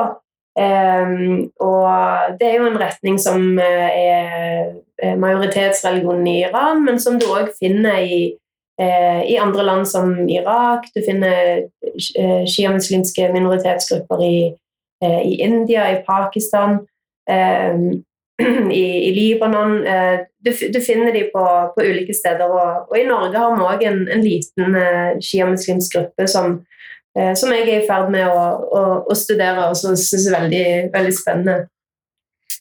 Eh, 0.59 1.11
og 1.59 2.39
det 2.39 2.47
er 2.49 2.57
jo 2.57 2.71
en 2.71 2.79
retning 2.81 3.19
som 3.21 3.59
eh, 3.59 3.99
er 4.07 5.15
majoritetsreligionen 5.19 6.27
i 6.31 6.39
Iran, 6.47 6.81
men 6.85 6.99
som 6.99 7.19
du 7.19 7.27
òg 7.27 7.51
finner 7.59 7.99
i, 8.01 8.19
eh, 8.81 9.21
i, 9.27 9.37
andre 9.37 9.67
land 9.69 9.87
som 9.87 10.15
Irak. 10.29 10.89
Du 10.95 11.03
finner 11.05 11.67
shia-muslimske 11.99 13.29
minoritetsgrupper 13.35 14.23
i, 14.23 14.37
i, 15.03 15.33
India, 15.43 15.91
i 15.91 16.01
Pakistan. 16.07 16.79
I, 18.71 19.09
i 19.09 19.11
Libanon. 19.15 19.87
Eh, 19.87 20.19
du, 20.37 20.51
du, 20.73 20.81
finner 20.81 21.11
de 21.11 21.23
på, 21.23 21.43
på 21.75 21.83
ulike 21.83 22.13
steder. 22.13 22.49
Og, 22.51 22.89
og, 22.89 22.97
i 22.99 23.05
Norge 23.07 23.39
har 23.39 23.53
vi 23.55 23.67
òg 23.67 23.85
en, 23.87 24.01
en, 24.11 24.25
liten 24.25 24.75
eh, 24.79 25.13
sjiamuslimsk 25.23 25.95
gruppe 25.95 26.27
som, 26.31 26.57
eh, 27.17 27.31
som, 27.37 27.53
jeg 27.55 27.69
er 27.69 27.83
i 27.83 27.87
ferd 27.87 28.11
med 28.13 28.27
å, 28.27 28.43
å, 28.65 28.83
å 29.07 29.17
studere, 29.17 29.69
og 29.69 29.79
som 29.79 29.95
syns 29.99 30.27
er 30.27 30.37
veldig, 30.39 30.67
veldig 30.95 31.15
spennende. 31.15 31.57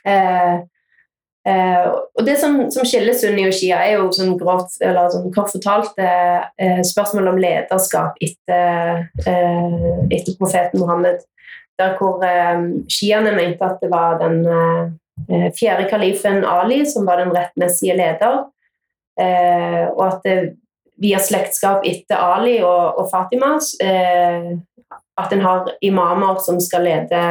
Eh, 0.06 0.54
eh, 1.50 1.90
og 1.90 2.24
Det 2.26 2.38
som, 2.38 2.58
som, 2.70 2.86
skiller 2.86 3.16
sunni 3.18 3.48
og 3.50 3.58
shia, 3.58 3.82
er 3.82 3.98
jo 3.98 4.08
sånn 4.14 4.38
grovt, 4.38 4.78
eller 4.84 5.10
sånn 5.10 5.30
kort 5.34 5.50
fortalt 5.56 5.98
eh, 5.98 6.82
spørsmål 6.86 7.34
om 7.34 7.40
lederskap 7.42 8.20
etter, 8.22 9.08
etter 9.26 10.36
profeten 10.38 10.84
Mohammed. 10.84 11.24
Der 11.74 11.96
hvor 11.98 12.20
shiaene 12.86 13.32
mente 13.34 13.66
at 13.66 13.80
det 13.82 13.88
var 13.90 14.20
den 14.20 14.44
Eh, 14.44 14.92
fjerde 15.58 15.88
kalifen 15.90 16.44
Ali, 16.44 16.86
som 16.86 17.06
var 17.06 17.22
den 17.22 17.32
rettmessige 17.34 17.96
leder, 17.96 18.44
eh, 19.20 19.84
og 19.88 20.06
at 20.08 20.26
det, 20.26 20.38
via 21.02 21.18
slektskap 21.18 21.86
etter 21.88 22.20
Ali 22.22 22.60
og, 22.62 23.00
og 23.00 23.08
Fatima 23.10 23.56
eh, 23.82 24.52
at 25.18 25.32
en 25.34 25.42
har 25.42 25.70
imamer 25.82 26.38
som 26.42 26.60
skal 26.62 26.86
lede 26.86 27.22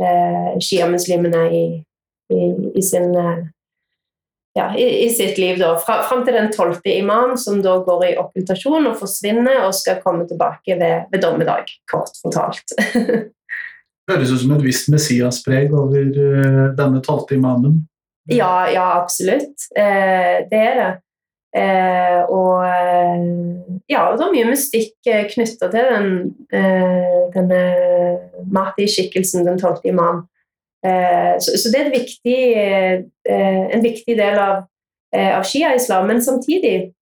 eh, 0.00 0.50
sjiamuslimene 0.60 1.44
i, 1.52 1.62
i, 2.32 2.40
i, 2.76 2.82
sin 2.84 3.12
ja, 4.56 4.70
i, 4.76 5.08
sitt 5.12 5.38
liv. 5.38 5.58
Da. 5.60 5.74
Fra, 5.80 6.00
fram 6.08 6.24
til 6.24 6.36
den 6.36 6.48
tolvte 6.52 6.92
imam, 6.92 7.36
som 7.40 7.60
da 7.64 7.76
går 7.84 8.04
i 8.08 8.14
okkultasjon 8.20 8.88
og 8.88 8.98
forsvinner 9.00 9.64
og 9.66 9.76
skal 9.76 10.00
komme 10.04 10.28
tilbake 10.28 10.78
ved, 10.80 11.08
ved 11.12 11.24
dommedag, 11.24 11.72
kort 11.92 12.16
fortalt. 12.22 12.76
høres 14.10 14.32
ut 14.32 14.42
som 14.42 14.54
et 14.56 14.64
visst 14.64 14.90
Messias-preg 14.92 15.74
over 15.74 16.08
uh, 16.14 16.62
denne 16.78 17.02
talte 17.04 17.36
imamen. 17.38 17.80
Ja, 18.30 18.66
ja 18.70 18.86
absolutt. 19.00 19.68
Eh, 19.78 20.46
det 20.50 20.58
er 20.58 20.78
det. 20.80 20.92
Eh, 21.56 22.22
og 22.28 22.64
eh, 22.66 23.26
ja, 23.88 24.02
det 24.12 24.24
er 24.24 24.32
mye 24.34 24.48
mystikk 24.50 25.08
eh, 25.08 25.24
knytta 25.30 25.70
til 25.72 25.90
den, 25.92 26.08
eh, 26.52 27.20
denne 27.36 27.60
Mahdi-skikkelsen, 28.52 29.46
den 29.46 29.60
tolvte 29.62 29.92
imam. 29.92 30.26
Så, 31.42 31.70
det 31.72 31.80
er 31.80 31.88
viktig, 31.90 32.40
en 33.26 33.82
viktig 33.82 34.14
del 34.14 34.36
av, 34.38 34.60
av 35.10 35.42
shia-islam. 35.42 36.04
Men 36.06 36.20
samtidig 36.22 36.92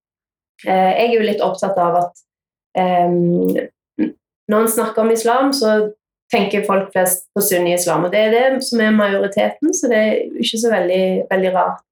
Jeg 0.65 1.03
er 1.03 1.13
jo 1.13 1.27
litt 1.27 1.43
opptatt 1.45 1.77
av 1.77 1.99
at 1.99 2.23
når 4.49 4.57
en 4.57 4.73
snakker 4.73 5.03
om 5.03 5.13
islam, 5.13 5.53
så 5.53 5.75
tenker 6.35 6.67
folk 6.67 6.91
flest 6.93 7.29
på 7.35 7.43
sunni-islam. 7.45 8.07
Og 8.07 8.13
det 8.13 8.21
er 8.27 8.35
det 8.35 8.63
som 8.67 8.83
er 8.83 8.95
majoriteten, 8.97 9.75
så 9.75 9.91
det 9.91 9.99
er 10.01 10.23
ikke 10.43 10.61
så 10.61 10.73
veldig, 10.75 11.05
veldig 11.31 11.53
rart. 11.55 11.83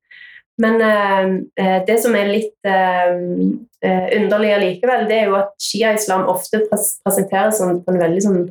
Men 0.63 0.81
eh, 0.85 1.29
eh 1.63 1.79
det 1.89 1.99
som 2.03 2.15
er 2.15 2.29
litt 2.29 2.69
eh, 2.69 3.13
eh 3.89 4.09
underlig 4.19 4.53
allikevel, 4.55 5.07
det 5.09 5.19
er 5.19 5.31
jo 5.31 5.39
at 5.41 5.55
shia-islam 5.63 6.27
ofte 6.29 6.61
presenteres 6.69 7.59
sånn, 7.59 7.81
på 7.85 7.95
en 7.95 8.03
veldig 8.03 8.25
sånn, 8.27 8.43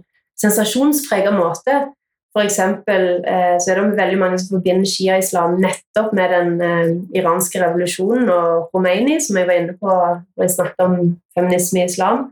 sensasjonspreget 0.42 1.36
måte. 1.38 1.84
For 2.32 2.48
eksempel, 2.48 3.22
eh, 3.28 3.58
så 3.60 3.72
er 3.72 3.80
det 3.80 3.98
veldig 4.00 4.20
mange 4.20 4.40
som 4.40 4.56
forbinder 4.56 4.88
shia-islam 4.88 5.58
nettopp 5.62 6.14
med 6.16 6.32
den 6.32 6.62
eh, 6.64 6.92
iranske 7.20 7.60
revolusjonen 7.60 8.30
og 8.32 8.70
Khomeini, 8.72 9.20
som 9.20 9.38
jeg 9.38 9.50
var 9.50 9.60
inne 9.60 9.76
på 9.76 9.96
da 10.38 10.46
jeg 10.46 10.56
snakket 10.56 10.86
om 10.86 10.96
feminisme 11.36 11.84
i 11.84 11.90
islam. 11.90 12.30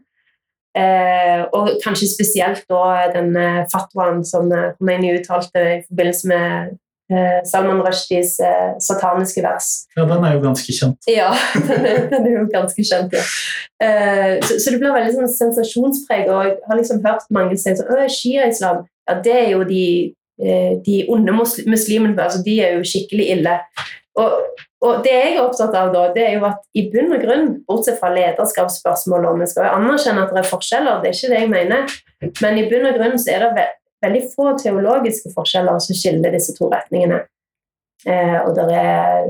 Eh, 0.79 1.41
og 1.55 1.71
kanskje 1.83 2.11
spesielt 2.11 2.67
da 2.71 3.09
den 3.15 3.33
eh, 3.37 3.65
fatwaen 3.71 4.21
som 4.27 4.51
eh, 4.53 4.71
Khomeini 4.77 5.15
uttalte 5.17 5.63
i 5.63 5.79
forbindelse 5.87 6.29
med 6.29 6.75
eh, 7.11 7.39
Salman 7.51 7.81
Rushdies 7.85 8.37
eh, 8.45 8.75
sataniske 8.85 9.43
vers. 9.43 9.69
Ja, 9.97 10.05
den 10.09 10.23
er 10.23 10.37
jo 10.37 10.43
ganske 10.45 10.75
kjent. 10.75 11.09
Ja, 11.09 11.31
den 11.69 11.89
er, 11.89 12.05
den 12.13 12.29
er 12.29 12.37
jo 12.37 12.45
ganske 12.53 12.85
kjent, 12.85 13.17
ja. 13.17 13.25
Eh, 13.83 14.37
så, 14.45 14.59
så 14.59 14.71
det 14.71 14.79
blir 14.81 14.95
veldig 14.95 15.17
sånn 15.17 15.33
sensasjonspreg, 15.39 16.29
og 16.29 16.47
jeg 16.47 16.55
har 16.69 16.81
liksom 16.81 17.03
hørt 17.05 17.27
mange 17.35 17.57
si 17.57 17.75
sånn 17.75 17.91
«Å, 17.91 18.07
Shia-islam, 18.13 18.85
ja, 19.09 19.19
det 19.25 19.35
er 19.35 19.53
jo 19.55 19.65
de, 19.67 19.85
eh, 20.43 20.73
de 20.85 21.01
onde 21.11 21.35
muslimene, 21.35 22.17
altså 22.21 22.43
de 22.45 22.59
er 22.63 22.77
jo 22.77 22.87
skikkelig 22.87 23.31
ille. 23.37 23.59
Og, 24.19 24.65
og 24.79 25.01
det 25.03 25.11
jeg 25.11 25.33
er 25.33 25.41
opptatt 25.43 25.73
av 25.75 25.89
da, 25.91 26.05
det 26.15 26.23
er 26.23 26.37
jo 26.37 26.45
at 26.47 26.61
i 26.77 26.85
bunn 26.91 27.11
og 27.15 27.23
grunn, 27.23 27.49
bortsett 27.67 27.99
fra 27.99 28.13
lederskapsspørsmål, 28.15 29.27
og 29.27 29.41
vi 29.41 29.49
skal 29.51 29.67
jo 29.67 29.73
anerkjenne 29.75 30.23
at 30.23 30.31
det 30.35 30.43
er 30.43 30.47
forskjeller, 30.47 31.01
det 31.01 31.09
er 31.09 31.17
ikke 31.17 31.33
det 31.33 31.41
jeg 31.41 31.51
mener, 31.51 31.97
men 32.39 32.61
i 32.61 32.67
bunn 32.71 32.87
og 32.87 32.99
grunn 32.99 33.19
så 33.19 33.35
er 33.35 33.45
det 33.45 33.51
ve 33.57 33.67
veldig 33.99 34.21
få 34.31 34.53
teologiske 34.55 35.33
forskjeller 35.35 35.81
som 35.83 35.97
skiller 35.97 36.31
disse 36.31 36.53
to 36.55 36.69
retningene. 36.71 37.17
Eh, 38.07 38.37
og 38.45 38.53
det 38.55 38.67
er 38.79 39.25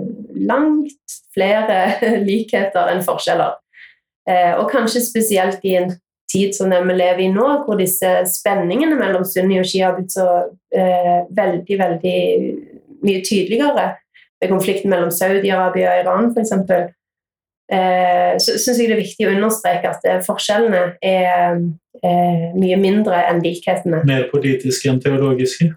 langt 0.45 1.15
flere 1.33 1.79
likheter 2.29 2.91
enn 2.91 3.01
forskjeller. 3.05 3.57
Eh, 4.29 4.53
og 4.59 4.69
kanskje 4.69 5.01
spesielt 5.01 5.65
i 5.65 5.73
en 5.79 5.95
tid 6.29 6.53
som 6.53 6.69
den 6.69 6.85
vi 6.85 6.99
lever 6.99 7.23
i 7.25 7.31
nå, 7.33 7.47
hvor 7.65 7.79
disse 7.79 8.11
spenningene 8.29 8.97
mellom 8.99 9.25
sunni 9.25 9.57
og 9.61 9.65
shia 9.65 9.89
har 9.89 9.97
blitt 9.97 10.13
så 10.13 10.27
eh, 10.69 11.25
veldig, 11.33 11.79
veldig 11.79 12.19
mye 13.05 13.23
tydeligere. 13.25 13.87
Ved 14.39 14.51
konflikten 14.53 14.91
mellom 14.93 15.11
Saudi-Arabia 15.11 15.91
og 15.93 16.01
Iran, 16.03 16.31
f.eks. 16.31 16.53
Eh, 17.69 18.33
så 18.41 18.55
syns 18.57 18.79
jeg 18.79 18.89
det 18.89 18.95
er 18.95 19.03
viktig 19.03 19.27
å 19.27 19.35
understreke 19.35 19.91
at 19.91 20.07
eh, 20.09 20.21
forskjellene 20.25 20.81
er 21.05 21.59
eh, 22.01 22.47
mye 22.55 22.79
mindre 22.81 23.19
enn 23.29 23.43
likhetene. 23.45 24.01
Mer 24.09 24.25
politiske 24.31 24.89
enn 24.89 25.01
teologiske. 25.03 25.73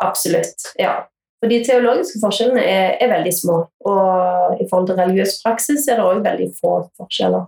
Absolutt. 0.00 0.72
ja. 0.80 1.02
For 1.38 1.50
de 1.52 1.60
teologiske 1.62 2.18
forskjellene 2.22 2.62
er, 2.62 2.96
er 3.02 3.12
veldig 3.12 3.34
små. 3.34 3.60
Og 3.86 4.58
i 4.58 4.66
forhold 4.70 4.88
til 4.88 4.98
religiøs 4.98 5.36
praksis 5.44 5.86
er 5.86 6.00
det 6.00 6.06
òg 6.08 6.24
veldig 6.24 6.48
få 6.56 6.72
forskjeller. 6.98 7.46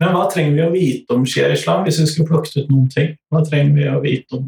Men 0.00 0.14
hva 0.14 0.28
trenger 0.32 0.54
vi 0.54 0.62
å 0.64 0.74
vite 0.74 1.16
om 1.16 1.26
skjer 1.28 1.56
islam, 1.56 1.82
hvis 1.84 1.98
vi 2.00 2.06
skulle 2.08 2.30
plukket 2.30 2.62
ut 2.62 2.70
noen 2.70 2.86
ting? 2.92 3.10
Hva 3.32 3.42
trenger 3.46 3.74
vi 3.76 3.88
å 3.90 3.98
vite 4.04 4.38
om 4.38 4.46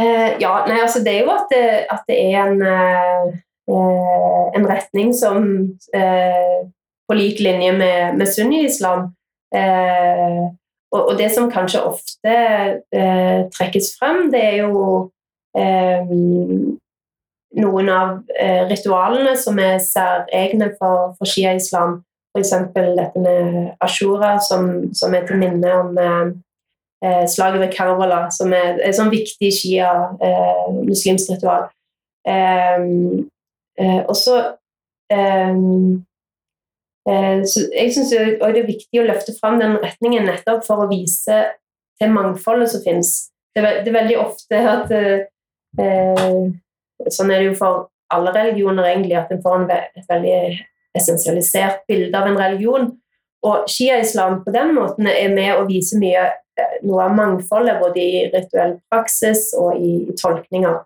Eh, 0.00 0.36
ja, 0.40 0.52
nei, 0.68 0.76
altså 0.84 1.00
det 1.00 1.12
er 1.14 1.22
jo 1.24 1.32
at 1.32 1.46
det, 1.48 1.66
at 1.88 2.02
det 2.10 2.16
er 2.20 2.34
en, 2.42 2.58
eh, 2.60 3.20
eh, 3.32 3.36
en 3.66 4.68
retning 4.68 5.10
som 5.14 5.42
eh, 5.94 6.58
på 7.06 7.16
lik 7.18 7.40
linje 7.42 7.72
med, 7.74 8.16
med 8.18 8.30
sunni-islam 8.30 9.08
eh, 9.54 10.46
og, 10.94 11.02
og 11.08 11.18
det 11.18 11.30
som 11.34 11.50
kanskje 11.50 11.82
ofte 11.82 12.34
eh, 12.94 13.40
trekkes 13.54 13.92
frem, 13.98 14.30
det 14.32 14.42
er 14.44 14.56
jo 14.64 15.10
eh, 15.58 16.12
noen 17.56 17.90
av 17.92 18.16
eh, 18.38 18.64
ritualene 18.70 19.36
som 19.40 19.58
er 19.62 19.78
særegne 19.82 20.72
for, 20.78 21.14
for 21.18 21.28
shia-islam. 21.28 22.00
F.eks. 22.36 22.52
dette 22.76 23.22
med 23.22 23.70
ashura, 23.80 24.36
som, 24.44 24.92
som 24.94 25.14
er 25.16 25.24
til 25.26 25.40
minne 25.40 25.72
om 25.80 25.96
eh, 26.00 26.26
eh, 27.04 27.24
slaget 27.32 27.64
ved 27.64 27.72
Karbala, 27.74 28.26
som 28.30 28.52
er 28.56 28.82
et 28.84 28.96
sånn 28.96 29.12
viktig 29.12 29.52
shia-muslimsk 29.58 31.34
ritual. 31.34 31.70
Eh, 32.26 32.36
eh, 32.36 33.24
og 34.08 34.14
så 34.16 34.36
eh, 35.12 35.56
eh, 37.08 37.42
så 37.44 37.64
Jeg 37.74 37.92
syns 37.94 38.10
det 38.14 38.20
er 38.40 38.66
viktig 38.66 39.00
å 39.02 39.06
løfte 39.08 39.34
fram 39.40 39.58
den 39.60 39.76
retningen 39.82 40.26
nettopp 40.30 40.64
for 40.66 40.84
å 40.84 40.90
vise 40.90 41.42
til 42.00 42.12
mangfoldet 42.12 42.72
som 42.72 42.82
finnes. 42.84 43.10
Det, 43.56 43.62
er 43.64 43.82
det 43.84 43.92
er 43.92 43.98
veldig 44.00 44.16
ofte 44.20 44.62
at 44.72 44.90
eh, 44.96 46.46
Sånn 47.12 47.30
er 47.30 47.42
det 47.42 47.50
jo 47.50 47.54
for 47.58 47.86
alle 48.14 48.30
religioner, 48.32 48.86
egentlig, 48.88 49.16
at 49.18 49.30
en 49.34 49.42
får 49.42 49.56
en, 49.58 49.66
ve- 49.68 49.88
et 49.98 50.06
veldig 50.08 50.36
essensialisert 50.96 51.82
bilde 51.90 52.16
av 52.16 52.28
en 52.30 52.38
religion. 52.40 52.86
Og 53.44 53.66
shia-islam 53.70 54.38
på 54.46 54.52
den 54.54 54.72
måten 54.74 55.08
er 55.10 55.28
med 55.34 55.58
å 55.60 55.66
vise 55.68 55.98
mye 56.00 56.22
eh, 56.30 56.76
noe 56.88 57.04
av 57.04 57.12
mangfoldet, 57.18 57.76
både 57.82 58.00
i 58.00 58.22
rituell 58.32 58.78
praksis 58.90 59.50
og 59.60 59.76
i, 59.76 59.92
i 60.08 60.16
tolkninger. 60.16 60.78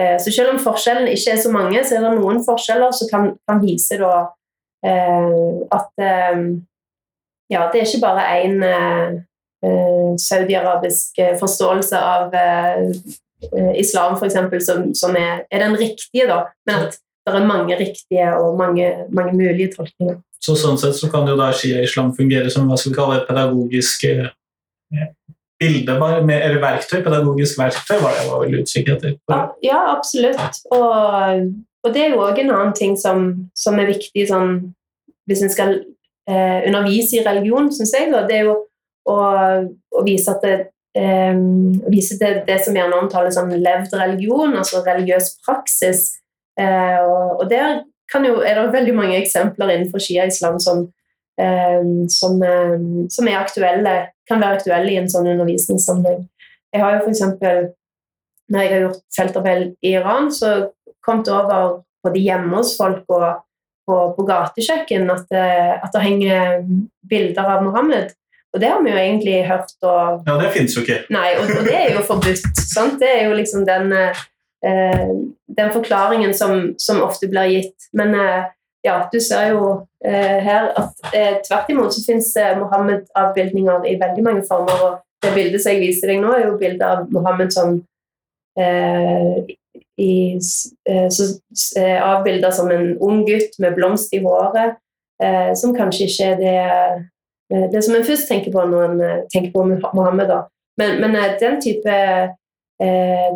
Eh, 0.00 0.16
Så 0.20 0.32
selv 0.32 0.52
om 0.54 0.58
forskjellene 0.60 1.12
ikke 1.16 1.32
er 1.32 1.40
så 1.40 1.52
mange, 1.52 1.84
så 1.84 1.96
er 1.96 2.04
det 2.04 2.16
noen 2.18 2.42
forskjeller 2.44 2.92
som 2.92 3.08
kan, 3.12 3.30
kan 3.48 3.62
vise 3.62 3.96
da, 4.00 4.26
eh, 4.84 5.62
at 5.72 6.04
eh, 6.04 6.42
ja, 7.52 7.64
det 7.72 7.80
er 7.80 7.86
ikke 7.86 8.02
bare 8.04 8.26
én 8.42 8.60
eh, 8.66 9.16
eh, 9.64 10.12
saudiarabisk 10.20 11.22
forståelse 11.40 11.96
av 11.98 12.36
islam, 13.76 14.14
f.eks., 14.16 14.36
som, 14.64 14.94
som 14.96 15.16
er, 15.16 15.42
er 15.52 15.60
den 15.60 15.76
riktige, 15.76 16.24
da, 16.28 16.38
men 16.66 16.86
at 16.86 16.96
det 17.26 17.34
er 17.34 17.44
mange 17.46 17.76
riktige 17.78 18.28
og 18.38 18.56
mange, 18.58 18.86
mange 19.12 19.34
mulige 19.36 19.74
tolkninger. 19.74 20.16
Så 20.40 20.54
sånn 20.56 20.78
sett 20.80 20.96
så 20.96 21.10
kan 21.12 21.26
jo 21.28 21.34
da 21.38 21.50
shia-islam 21.52 22.12
fungere 22.16 22.50
som 22.52 22.68
hva 22.68 22.78
skal 22.78 22.92
vi 22.92 22.96
kalle 22.96 23.18
pedagogisk 23.28 24.06
bilde, 25.60 25.96
med, 26.24 26.36
eller 26.36 26.60
verktøy, 26.60 27.00
pedagogisk 27.04 27.58
verktøy, 27.58 27.96
var 28.02 28.12
det 28.12 28.22
jeg 28.22 28.30
var 28.30 28.42
veldig 28.44 28.62
usikker 28.62 28.96
etter. 28.96 29.16
Ja, 29.64 29.80
absolutt. 29.94 30.60
Og, 30.74 31.50
og 31.86 31.94
det 31.94 32.02
er 32.02 32.14
jo 32.14 32.22
òg 32.26 32.40
en 32.42 32.52
annen 32.54 32.74
ting 32.76 32.96
som, 33.00 33.28
som 33.56 33.80
er 33.80 33.92
viktig 33.94 34.26
sånn, 34.28 34.56
hvis 35.26 35.42
en 35.46 35.52
skal 35.52 35.76
eh, 36.28 36.60
undervise 36.68 37.18
i 37.18 37.26
religion, 37.26 37.70
syns 37.72 37.94
jeg. 37.96 38.10
Da, 38.12 38.24
det 38.28 38.40
er 38.40 38.50
jo 38.50 38.56
å, 39.08 39.18
å 39.96 40.04
vise 40.06 40.34
at 40.34 40.44
det, 40.44 40.56
eh, 40.98 41.40
vise 41.88 42.18
det, 42.20 42.32
det 42.48 42.60
som 42.66 42.76
gjerne 42.76 43.00
omtales 43.00 43.38
som 43.38 43.50
levd 43.50 43.96
religion, 43.96 44.54
altså 44.60 44.84
religiøs 44.86 45.36
praksis. 45.46 46.08
Eh, 46.60 47.00
og, 47.00 47.42
og 47.42 47.50
der 47.50 47.82
jo, 48.26 48.38
er 48.40 48.60
det 48.60 48.72
veldig 48.74 48.94
mange 48.96 49.18
eksempler 49.18 49.72
innenfor 49.72 50.02
shia-islam 50.02 50.60
som, 50.62 50.86
som, 52.08 52.42
eh, 52.42 52.76
som 53.12 53.28
er 53.28 53.40
aktuelle, 53.40 53.96
kan 54.28 54.40
være 54.40 54.60
aktuelle 54.60 54.92
i 54.92 55.00
en 55.00 55.10
sånn 55.10 55.28
undervisningssammenheng. 55.34 56.26
Jeg 56.74 56.82
har 56.82 56.96
jo 56.96 57.10
eksempel, 57.10 57.68
når 58.52 58.62
jeg 58.62 58.72
har 58.72 58.84
gjort 58.86 59.02
feltarbeid 59.16 59.66
i 59.82 59.96
Iran, 59.98 60.30
så 60.32 60.70
kom 61.04 61.22
det 61.26 61.34
over 61.34 61.82
både 62.04 62.22
hjemme 62.22 62.56
hos 62.56 62.76
folk 62.78 63.04
og 63.08 63.42
på, 63.86 63.96
på 64.16 64.24
gatekjøkken 64.26 65.10
at 65.14 65.28
det, 65.30 65.48
at 65.78 65.92
det 65.94 66.02
henger 66.02 66.64
bilder 67.06 67.52
av 67.54 67.62
Mohammed. 67.62 68.10
Og 68.54 68.62
det 68.62 68.70
har 68.72 68.82
vi 68.82 68.90
jo 68.90 68.98
egentlig 68.98 69.36
hørt 69.46 69.74
og 69.84 70.26
Ja, 70.26 70.36
det 70.40 70.52
finnes 70.54 70.74
jo 70.74 70.82
ikke. 70.82 71.02
Nei, 71.12 71.28
og, 71.36 71.50
og 71.58 71.66
det 71.68 71.76
er 71.76 71.94
jo 71.94 72.02
forbudt. 72.08 72.62
Sant? 72.64 72.98
Det 73.02 73.10
er 73.12 73.28
jo 73.28 73.36
liksom 73.36 73.66
den, 73.68 73.92
eh, 73.92 75.12
den 75.58 75.72
forklaringen 75.74 76.34
som, 76.34 76.72
som 76.80 77.02
ofte 77.04 77.28
blir 77.30 77.52
gitt. 77.52 77.90
Men 77.96 78.14
eh, 78.16 78.48
ja, 78.86 78.96
du 79.12 79.18
ser 79.20 79.50
jo 79.52 79.72
eh, 80.04 80.38
her 80.46 80.70
at 80.78 81.10
eh, 81.12 81.36
tvert 81.46 81.70
imot 81.72 81.94
så 81.94 82.04
finnes 82.06 82.30
eh, 82.38 82.54
Mohammed-avbildninger 82.60 83.88
i 83.90 83.96
veldig 84.00 84.24
mange 84.24 84.46
former. 84.48 84.82
Og 84.86 85.24
det 85.24 85.34
bildet 85.34 85.62
som 85.62 85.74
jeg 85.74 85.82
viser 85.82 86.12
deg 86.12 86.22
nå, 86.22 86.32
er 86.32 86.46
jo 86.46 86.58
bildet 86.60 86.86
av 86.86 87.06
Mohammed 87.14 87.52
som 87.54 87.76
eh, 88.60 89.54
i, 89.96 90.14
eh, 90.88 91.08
så, 91.10 91.28
eh, 91.80 91.98
avbilda 92.04 92.52
som 92.52 92.70
en 92.70 92.94
ung 93.02 93.24
gutt 93.28 93.58
med 93.62 93.76
blomst 93.78 94.14
i 94.14 94.22
håret, 94.24 94.80
som 95.56 95.70
kanskje 95.72 96.04
ikke 96.10 96.24
er 96.28 96.40
det 96.42 97.70
det 97.72 97.80
som 97.80 97.94
en 97.96 98.02
først 98.04 98.26
tenker 98.28 98.52
på 98.52 98.64
når 98.68 98.82
en 98.84 98.98
tenker 99.32 99.48
på 99.54 99.62
Mohammed. 99.64 100.26
da. 100.28 100.42
Men, 100.76 100.98
men 101.00 101.14
den 101.40 101.56
type 101.64 101.94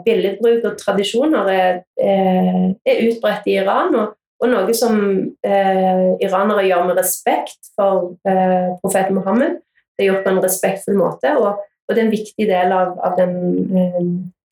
billedbruk 0.05 0.67
og 0.69 0.77
tradisjoner 0.77 1.49
er, 1.49 1.79
er 1.97 3.01
utbredt 3.07 3.49
i 3.49 3.57
Iran, 3.63 3.97
og, 3.97 4.13
og 4.41 4.49
noe 4.49 4.75
som 4.77 5.01
eh, 5.45 6.07
iranere 6.25 6.65
gjør 6.69 6.87
med 6.89 7.01
respekt 7.01 7.73
for 7.77 8.15
eh, 8.29 8.71
profeten 8.83 9.19
Mohammed. 9.19 9.59
Det 9.97 10.07
er 10.07 10.13
gjort 10.13 10.25
på 10.25 10.33
en 10.33 10.43
respektfull 10.45 10.97
måte, 10.97 11.35
og, 11.37 11.61
og 11.61 11.93
det 11.93 12.01
er 12.01 12.07
en 12.07 12.15
viktig 12.15 12.47
del 12.49 12.73
av, 12.73 12.95
av 13.05 13.19
den, 13.19 13.35
eh, 13.77 13.99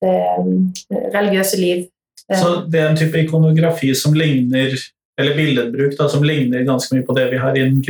det 0.05 0.13
eh, 0.19 1.09
religiøse 1.15 1.61
liv. 1.61 1.87
Eh, 2.29 2.37
Så 2.37 2.53
det 2.69 2.83
er 2.83 2.91
en 2.91 3.01
type 3.01 3.25
ikonografi 3.25 3.95
som 3.97 4.17
ligner 4.17 4.77
eller 5.19 5.35
billedbruk 5.35 5.97
da, 5.99 6.07
som 6.07 6.23
ligner 6.23 6.63
ganske 6.67 6.95
mye 6.95 7.07
på 7.07 7.17
det 7.17 7.25
vi 7.33 7.41
har 7.43 7.57
inn, 7.59 7.81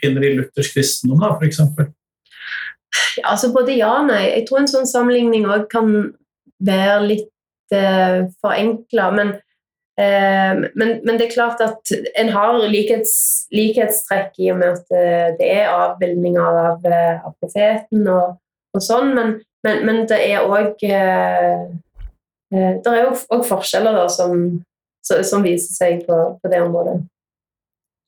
finner 0.00 0.24
i 0.24 0.30
luthersk 0.38 0.78
kristendom, 0.78 1.20
da, 1.20 1.34
f.eks. 1.36 1.60
Ja, 3.18 3.26
altså 3.34 3.50
både 3.52 3.74
ja 3.76 3.90
og 3.98 4.08
nei. 4.08 4.22
Jeg 4.30 4.46
tror 4.48 4.62
en 4.62 4.70
sånn 4.70 4.88
sammenligning 4.88 5.44
òg 5.50 5.66
kan 5.72 5.90
være 6.64 6.98
litt 7.10 7.74
eh, 7.76 8.24
forenkla. 8.40 9.10
Men, 9.18 9.34
eh, 9.36 9.40
men, 9.98 11.00
men 11.04 11.18
det 11.18 11.26
er 11.26 11.34
klart 11.34 11.60
at 11.60 11.92
en 12.16 12.30
har 12.32 12.56
likhets, 12.72 13.46
likhetstrekk 13.52 14.38
i 14.40 14.48
og 14.52 14.60
med 14.62 14.78
at 14.78 14.94
eh, 14.96 15.28
det 15.36 15.48
er 15.52 15.72
avbildninger 15.72 16.60
av, 16.64 16.86
eh, 16.88 17.18
av 17.20 17.34
profeten 17.42 18.06
og, 18.08 18.38
og 18.72 18.84
sånn, 18.84 19.12
men, 19.18 19.34
men, 19.66 19.82
men 19.86 20.04
det 20.08 20.20
er 20.30 20.48
òg 20.48 20.80
eh, 20.88 21.66
Det 22.52 22.88
er 22.88 23.08
òg 23.08 23.44
forskjeller 23.48 23.96
da, 23.96 24.08
som, 24.12 24.62
som 25.04 25.44
viser 25.44 25.72
seg 25.72 26.02
på, 26.04 26.16
på 26.40 26.50
det 26.52 26.60
området. 26.60 26.98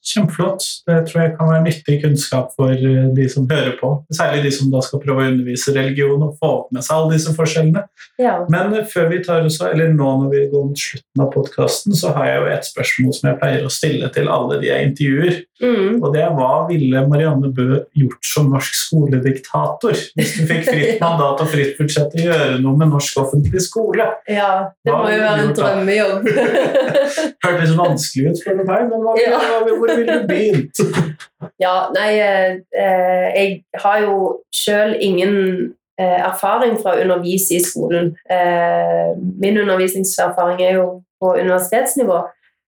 Kjempeflott. 0.05 0.65
Det 0.89 0.99
tror 1.09 1.23
jeg 1.23 1.33
kan 1.39 1.49
være 1.49 1.65
nyttig 1.65 1.97
kunnskap 2.03 2.51
for 2.59 2.73
eh, 2.77 3.07
de 3.17 3.29
som 3.33 3.47
hører 3.51 3.77
på. 3.81 3.91
Særlig 4.13 4.45
de 4.47 4.53
som 4.59 4.69
da 4.73 4.83
skal 4.85 5.01
prøve 5.05 5.25
å 5.25 5.31
undervise 5.33 5.73
religion 5.77 6.23
og 6.27 6.37
få 6.41 6.51
opp 6.59 6.75
med 6.77 6.85
seg 6.85 6.99
alle 6.99 7.15
disse 7.17 7.33
forskjellene. 7.37 7.85
Ja. 8.21 8.35
Men 8.53 8.75
eh, 8.77 8.85
før 8.91 9.09
vi 9.15 9.23
tar 9.25 9.47
oss, 9.49 9.61
eller 9.65 9.95
nå 9.95 10.11
når 10.25 10.31
vi 10.35 10.43
går 10.53 10.69
mot 10.69 10.85
slutten 10.85 11.25
av 11.25 11.33
podkasten, 11.35 11.97
så 11.97 12.13
har 12.19 12.29
jeg 12.29 12.43
jo 12.43 12.53
et 12.59 12.69
spørsmål 12.69 13.17
som 13.17 13.31
jeg 13.31 13.41
pleier 13.41 13.65
å 13.65 13.73
stille 13.73 14.13
til 14.15 14.31
alle 14.33 14.61
de 14.61 14.69
jeg 14.71 14.91
intervjuer. 14.91 15.41
Mm. 15.63 16.01
Og 16.03 16.09
det 16.13 16.21
er 16.25 16.33
hva 16.35 16.51
ville 16.69 17.05
Marianne 17.09 17.49
Bø 17.55 17.81
gjort 17.97 18.27
som 18.27 18.49
norsk 18.53 18.75
skolediktator 18.75 19.95
hvis 20.19 20.33
du 20.37 20.43
fikk 20.49 20.67
fritt 20.67 21.01
mandat 21.05 21.41
og 21.45 21.49
fritt 21.53 21.79
budsjett 21.79 22.11
til 22.13 22.27
å 22.27 22.33
gjøre 22.33 22.59
noe 22.61 22.77
med 22.81 22.91
norsk 22.93 23.21
offentlig 23.23 23.63
skole? 23.65 24.09
ja. 24.29 24.51
Det 24.85 24.93
Hva 24.93 25.01
må 25.01 25.13
jo 25.15 25.21
være 25.23 25.45
en 25.47 25.55
drømmejobb. 25.57 26.27
Hørtes 27.45 27.73
vanskelig 27.79 28.33
ut, 28.35 28.43
du 28.45 28.65
meg, 28.67 28.89
men 28.91 29.05
hva, 29.05 29.15
Ja. 29.23 29.39
hva, 29.39 29.61
ville 29.97 30.19
begynt? 30.29 30.81
Ja, 31.61 31.91
nei, 31.95 32.11
eh, 32.19 32.53
eh, 32.77 33.27
jeg 33.35 33.81
har 33.83 34.01
jo 34.05 34.17
sjøl 34.55 34.97
ingen 35.03 35.35
eh, 36.01 36.21
erfaring 36.27 36.77
fra 36.81 36.95
å 36.95 37.03
undervise 37.05 37.59
i 37.59 37.63
skolen. 37.65 38.15
Eh, 38.31 39.15
min 39.41 39.59
undervisningserfaring 39.63 40.63
er 40.65 40.81
jo 40.81 40.89
på 41.23 41.35
universitetsnivå. 41.39 42.23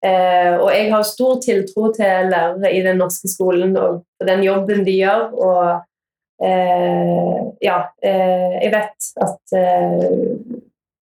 Eh, 0.06 0.56
og 0.56 0.70
jeg 0.72 0.88
har 0.94 1.04
stor 1.04 1.42
tiltro 1.44 1.90
til 1.96 2.32
lærere 2.32 2.72
i 2.72 2.84
den 2.86 3.02
norske 3.02 3.28
skolen 3.28 3.76
og 3.78 4.04
den 4.26 4.46
jobben 4.48 4.86
de 4.88 4.96
gjør. 5.02 5.26
Og 5.36 6.46
eh, 6.46 7.40
ja, 7.66 7.82
jeg 8.04 8.72
vet 8.72 9.10
at 9.26 9.58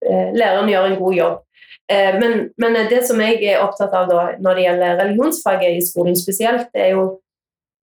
læreren 0.07 0.71
gjør 0.71 0.89
en 0.89 0.97
god 1.01 1.19
jobb. 1.19 1.43
Eh, 1.91 2.19
Men, 2.19 2.49
men 2.57 2.73
det 2.89 3.05
som 3.07 3.21
jeg 3.23 3.39
er 3.47 3.63
opptatt 3.63 3.93
av 3.95 4.09
da, 4.09 4.23
når 4.43 4.55
det 4.55 4.63
gjelder 4.65 4.97
religionsfaget 4.99 5.77
i 5.77 5.83
skolen 5.85 6.17
spesielt, 6.19 6.67
det 6.73 6.81
er 6.83 6.95
jo 6.97 7.05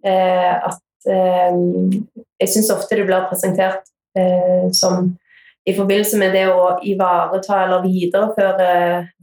eh, 0.04 0.52
at 0.52 1.08
eh, 1.08 1.56
jeg 2.42 2.50
syns 2.52 2.72
ofte 2.74 2.98
det 2.98 3.06
blir 3.08 3.28
presentert 3.30 3.86
eh, 4.18 4.66
som 4.76 5.14
i 5.64 5.72
forbindelse 5.72 6.18
med 6.20 6.34
det 6.36 6.42
å 6.52 6.74
ivareta 6.84 7.62
eller 7.62 7.86
videreføre 7.86 8.66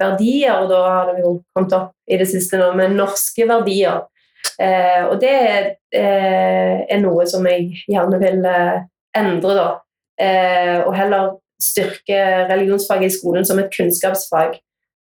verdier, 0.02 0.64
og 0.64 0.72
da 0.72 0.80
har 0.88 1.12
det 1.12 1.22
jo 1.22 1.36
kommet 1.54 1.76
opp 1.78 1.92
i 2.10 2.18
det 2.18 2.26
siste 2.32 2.58
nå 2.58 2.72
med 2.74 2.96
norske 2.98 3.46
verdier. 3.46 4.08
Eh, 4.58 5.04
og 5.06 5.20
det 5.22 5.36
eh, 5.94 6.82
er 6.82 7.04
noe 7.04 7.28
som 7.30 7.46
jeg 7.46 7.84
gjerne 7.86 8.18
vil 8.24 8.42
endre, 8.50 9.54
da. 9.54 9.70
Og 10.88 10.92
heller 10.98 11.32
styrke 11.62 12.18
religionsfaget 12.50 13.10
i 13.12 13.14
skolen 13.14 13.46
som 13.46 13.62
et 13.62 13.70
kunnskapsfag. 13.74 14.58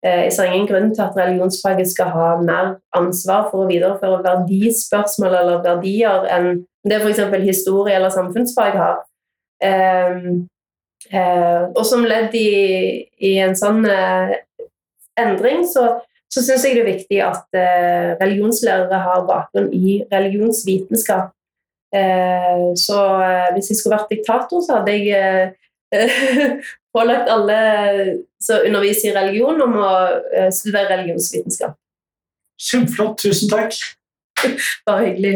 Eh, 0.05 0.23
Jeg 0.23 0.33
ser 0.33 0.51
ingen 0.51 0.67
grunn 0.67 0.93
til 0.95 1.03
at 1.03 1.17
religionsfaget 1.17 1.89
skal 1.91 2.11
ha 2.15 2.27
mer 2.41 2.75
ansvar 2.95 3.49
for 3.51 3.65
å 3.65 3.69
videreføre 3.69 4.23
verdispørsmål 4.23 5.35
eller 5.41 5.63
verdier 5.65 6.27
enn 6.31 6.61
det 6.87 7.01
f.eks. 7.01 7.19
historie 7.43 7.95
eller 7.95 8.13
samfunnsfag 8.13 8.77
har. 8.79 9.01
Eh, 9.63 10.21
eh, 11.11 11.63
og 11.75 11.83
som 11.85 12.05
ledd 12.07 12.35
i, 12.39 13.09
i 13.19 13.33
en 13.43 13.57
sånn 13.59 13.83
eh, 13.91 14.37
endring, 15.19 15.65
så, 15.67 15.99
så 16.31 16.45
syns 16.45 16.63
jeg 16.63 16.77
det 16.77 16.85
er 16.85 16.91
viktig 16.93 17.19
at 17.25 17.59
religionslærere 18.21 19.01
har 19.03 19.27
bakgrunn 19.27 19.67
i 19.75 19.97
religionsvitenskap. 20.13 21.33
Så 22.79 22.97
hvis 23.55 23.71
jeg 23.71 23.79
skulle 23.79 23.97
vært 23.97 24.11
diktator, 24.13 24.61
så 24.61 24.77
hadde 24.77 24.93
jeg 24.93 25.49
pålagt 26.95 27.29
alle 27.29 27.59
som 28.43 28.65
underviser 28.65 29.11
i 29.11 29.15
religion, 29.15 29.61
om 29.61 29.77
å 29.81 29.91
eh, 30.33 30.49
studere 30.53 30.89
religionsvitenskap. 30.93 31.77
Kjempeflott, 32.59 33.17
tusen 33.23 33.51
takk. 33.51 33.77
Bare 34.87 35.09
hyggelig. 35.09 35.35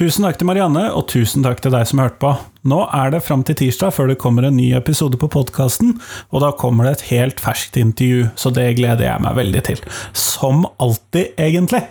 Tusen 0.00 0.24
takk 0.24 0.38
til 0.40 0.48
Marianne, 0.48 0.86
og 0.96 1.10
tusen 1.12 1.42
takk 1.44 1.58
til 1.60 1.74
deg 1.74 1.82
som 1.84 2.00
hørte 2.00 2.16
på. 2.22 2.30
Nå 2.72 2.78
er 2.96 3.10
det 3.12 3.18
fram 3.20 3.42
til 3.44 3.58
tirsdag 3.58 3.92
før 3.92 4.06
det 4.08 4.16
kommer 4.22 4.46
en 4.48 4.54
ny 4.56 4.70
episode 4.72 5.18
på 5.20 5.28
podkasten, 5.28 5.90
og 6.32 6.40
da 6.40 6.48
kommer 6.56 6.86
det 6.88 6.92
et 6.94 7.02
helt 7.10 7.40
ferskt 7.44 7.76
intervju, 7.76 8.30
så 8.32 8.48
det 8.56 8.64
gleder 8.78 9.04
jeg 9.04 9.20
meg 9.20 9.36
veldig 9.36 9.62
til. 9.66 9.82
Som 10.16 10.62
alltid, 10.80 11.34
egentlig. 11.36 11.82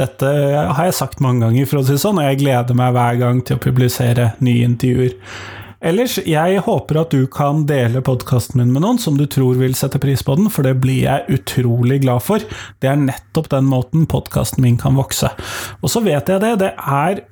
Dette 0.00 0.30
har 0.72 0.88
jeg 0.88 0.96
sagt 0.96 1.20
mange 1.20 1.44
ganger, 1.44 1.68
for 1.68 1.82
å 1.82 1.84
si 1.84 1.98
sånn, 2.00 2.22
og 2.22 2.30
jeg 2.30 2.38
gleder 2.40 2.78
meg 2.80 2.94
hver 2.96 3.18
gang 3.20 3.42
til 3.44 3.58
å 3.58 3.62
publisere 3.66 4.30
nye 4.40 4.62
intervjuer. 4.64 5.18
Ellers, 5.90 6.14
jeg 6.24 6.62
håper 6.64 7.00
at 7.02 7.12
du 7.12 7.26
kan 7.28 7.66
dele 7.68 8.00
podkasten 8.04 8.62
min 8.62 8.72
med 8.72 8.86
noen 8.86 9.00
som 9.00 9.20
du 9.20 9.26
tror 9.28 9.60
vil 9.60 9.76
sette 9.76 10.00
pris 10.00 10.24
på 10.24 10.38
den, 10.40 10.48
for 10.52 10.64
det 10.64 10.78
blir 10.80 11.02
jeg 11.04 11.36
utrolig 11.36 12.00
glad 12.06 12.24
for. 12.24 12.44
Det 12.80 12.88
er 12.88 13.04
nettopp 13.04 13.52
den 13.52 13.68
måten 13.68 14.08
podkasten 14.08 14.64
min 14.64 14.80
kan 14.80 14.96
vokse. 14.96 15.28
Og 15.84 15.92
så 15.92 16.00
vet 16.04 16.32
jeg 16.32 16.40
det, 16.40 16.54
det 16.64 16.72
er 16.80 17.22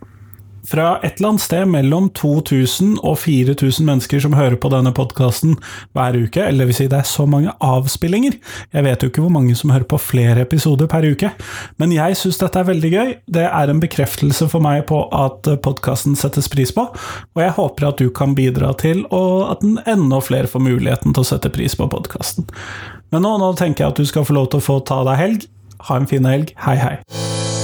fra 0.69 0.99
et 1.03 1.19
eller 1.19 1.33
annet 1.33 1.45
sted 1.45 1.69
mellom 1.71 2.09
2000 2.17 2.99
og 3.07 3.17
4000 3.23 3.87
mennesker 3.89 4.21
som 4.23 4.37
hører 4.37 4.59
på 4.61 4.71
denne 4.73 4.93
podkasten 4.95 5.57
hver 5.97 6.19
uke, 6.19 6.43
eller 6.45 6.65
det 6.65 6.69
vil 6.71 6.79
si 6.79 6.89
det 6.91 7.01
er 7.01 7.09
så 7.09 7.25
mange 7.31 7.55
avspillinger. 7.65 8.37
Jeg 8.77 8.87
vet 8.87 9.03
jo 9.03 9.11
ikke 9.11 9.25
hvor 9.25 9.33
mange 9.33 9.57
som 9.59 9.73
hører 9.73 9.89
på 9.89 10.01
flere 10.03 10.45
episoder 10.45 10.91
per 10.91 11.07
uke, 11.09 11.33
men 11.81 11.95
jeg 11.97 12.19
syns 12.21 12.41
dette 12.43 12.61
er 12.61 12.69
veldig 12.69 12.93
gøy. 12.93 13.15
Det 13.39 13.47
er 13.49 13.73
en 13.73 13.83
bekreftelse 13.83 14.51
for 14.53 14.65
meg 14.65 14.85
på 14.91 15.01
at 15.15 15.49
podkasten 15.65 16.19
settes 16.19 16.51
pris 16.53 16.75
på, 16.75 16.89
og 16.93 17.43
jeg 17.45 17.57
håper 17.57 17.91
at 17.91 18.03
du 18.03 18.13
kan 18.15 18.37
bidra 18.39 18.75
til 18.79 19.07
og 19.09 19.49
at 19.55 19.65
den 19.65 19.79
enda 19.89 20.21
flere 20.25 20.51
får 20.51 20.65
muligheten 20.65 21.17
til 21.17 21.25
å 21.25 21.31
sette 21.33 21.53
pris 21.55 21.77
på 21.79 21.89
podkasten. 21.91 22.49
Men 23.15 23.25
nå, 23.25 23.39
nå 23.41 23.55
tenker 23.57 23.87
jeg 23.87 23.95
at 23.95 24.03
du 24.03 24.09
skal 24.09 24.29
få 24.29 24.37
lov 24.37 24.53
til 24.53 24.61
å 24.61 24.69
få 24.69 24.81
ta 24.85 25.01
deg 25.09 25.23
helg. 25.23 25.49
Ha 25.89 25.97
en 25.97 26.11
fin 26.11 26.27
helg. 26.29 26.53
Hei, 26.67 26.77
hei. 26.77 27.58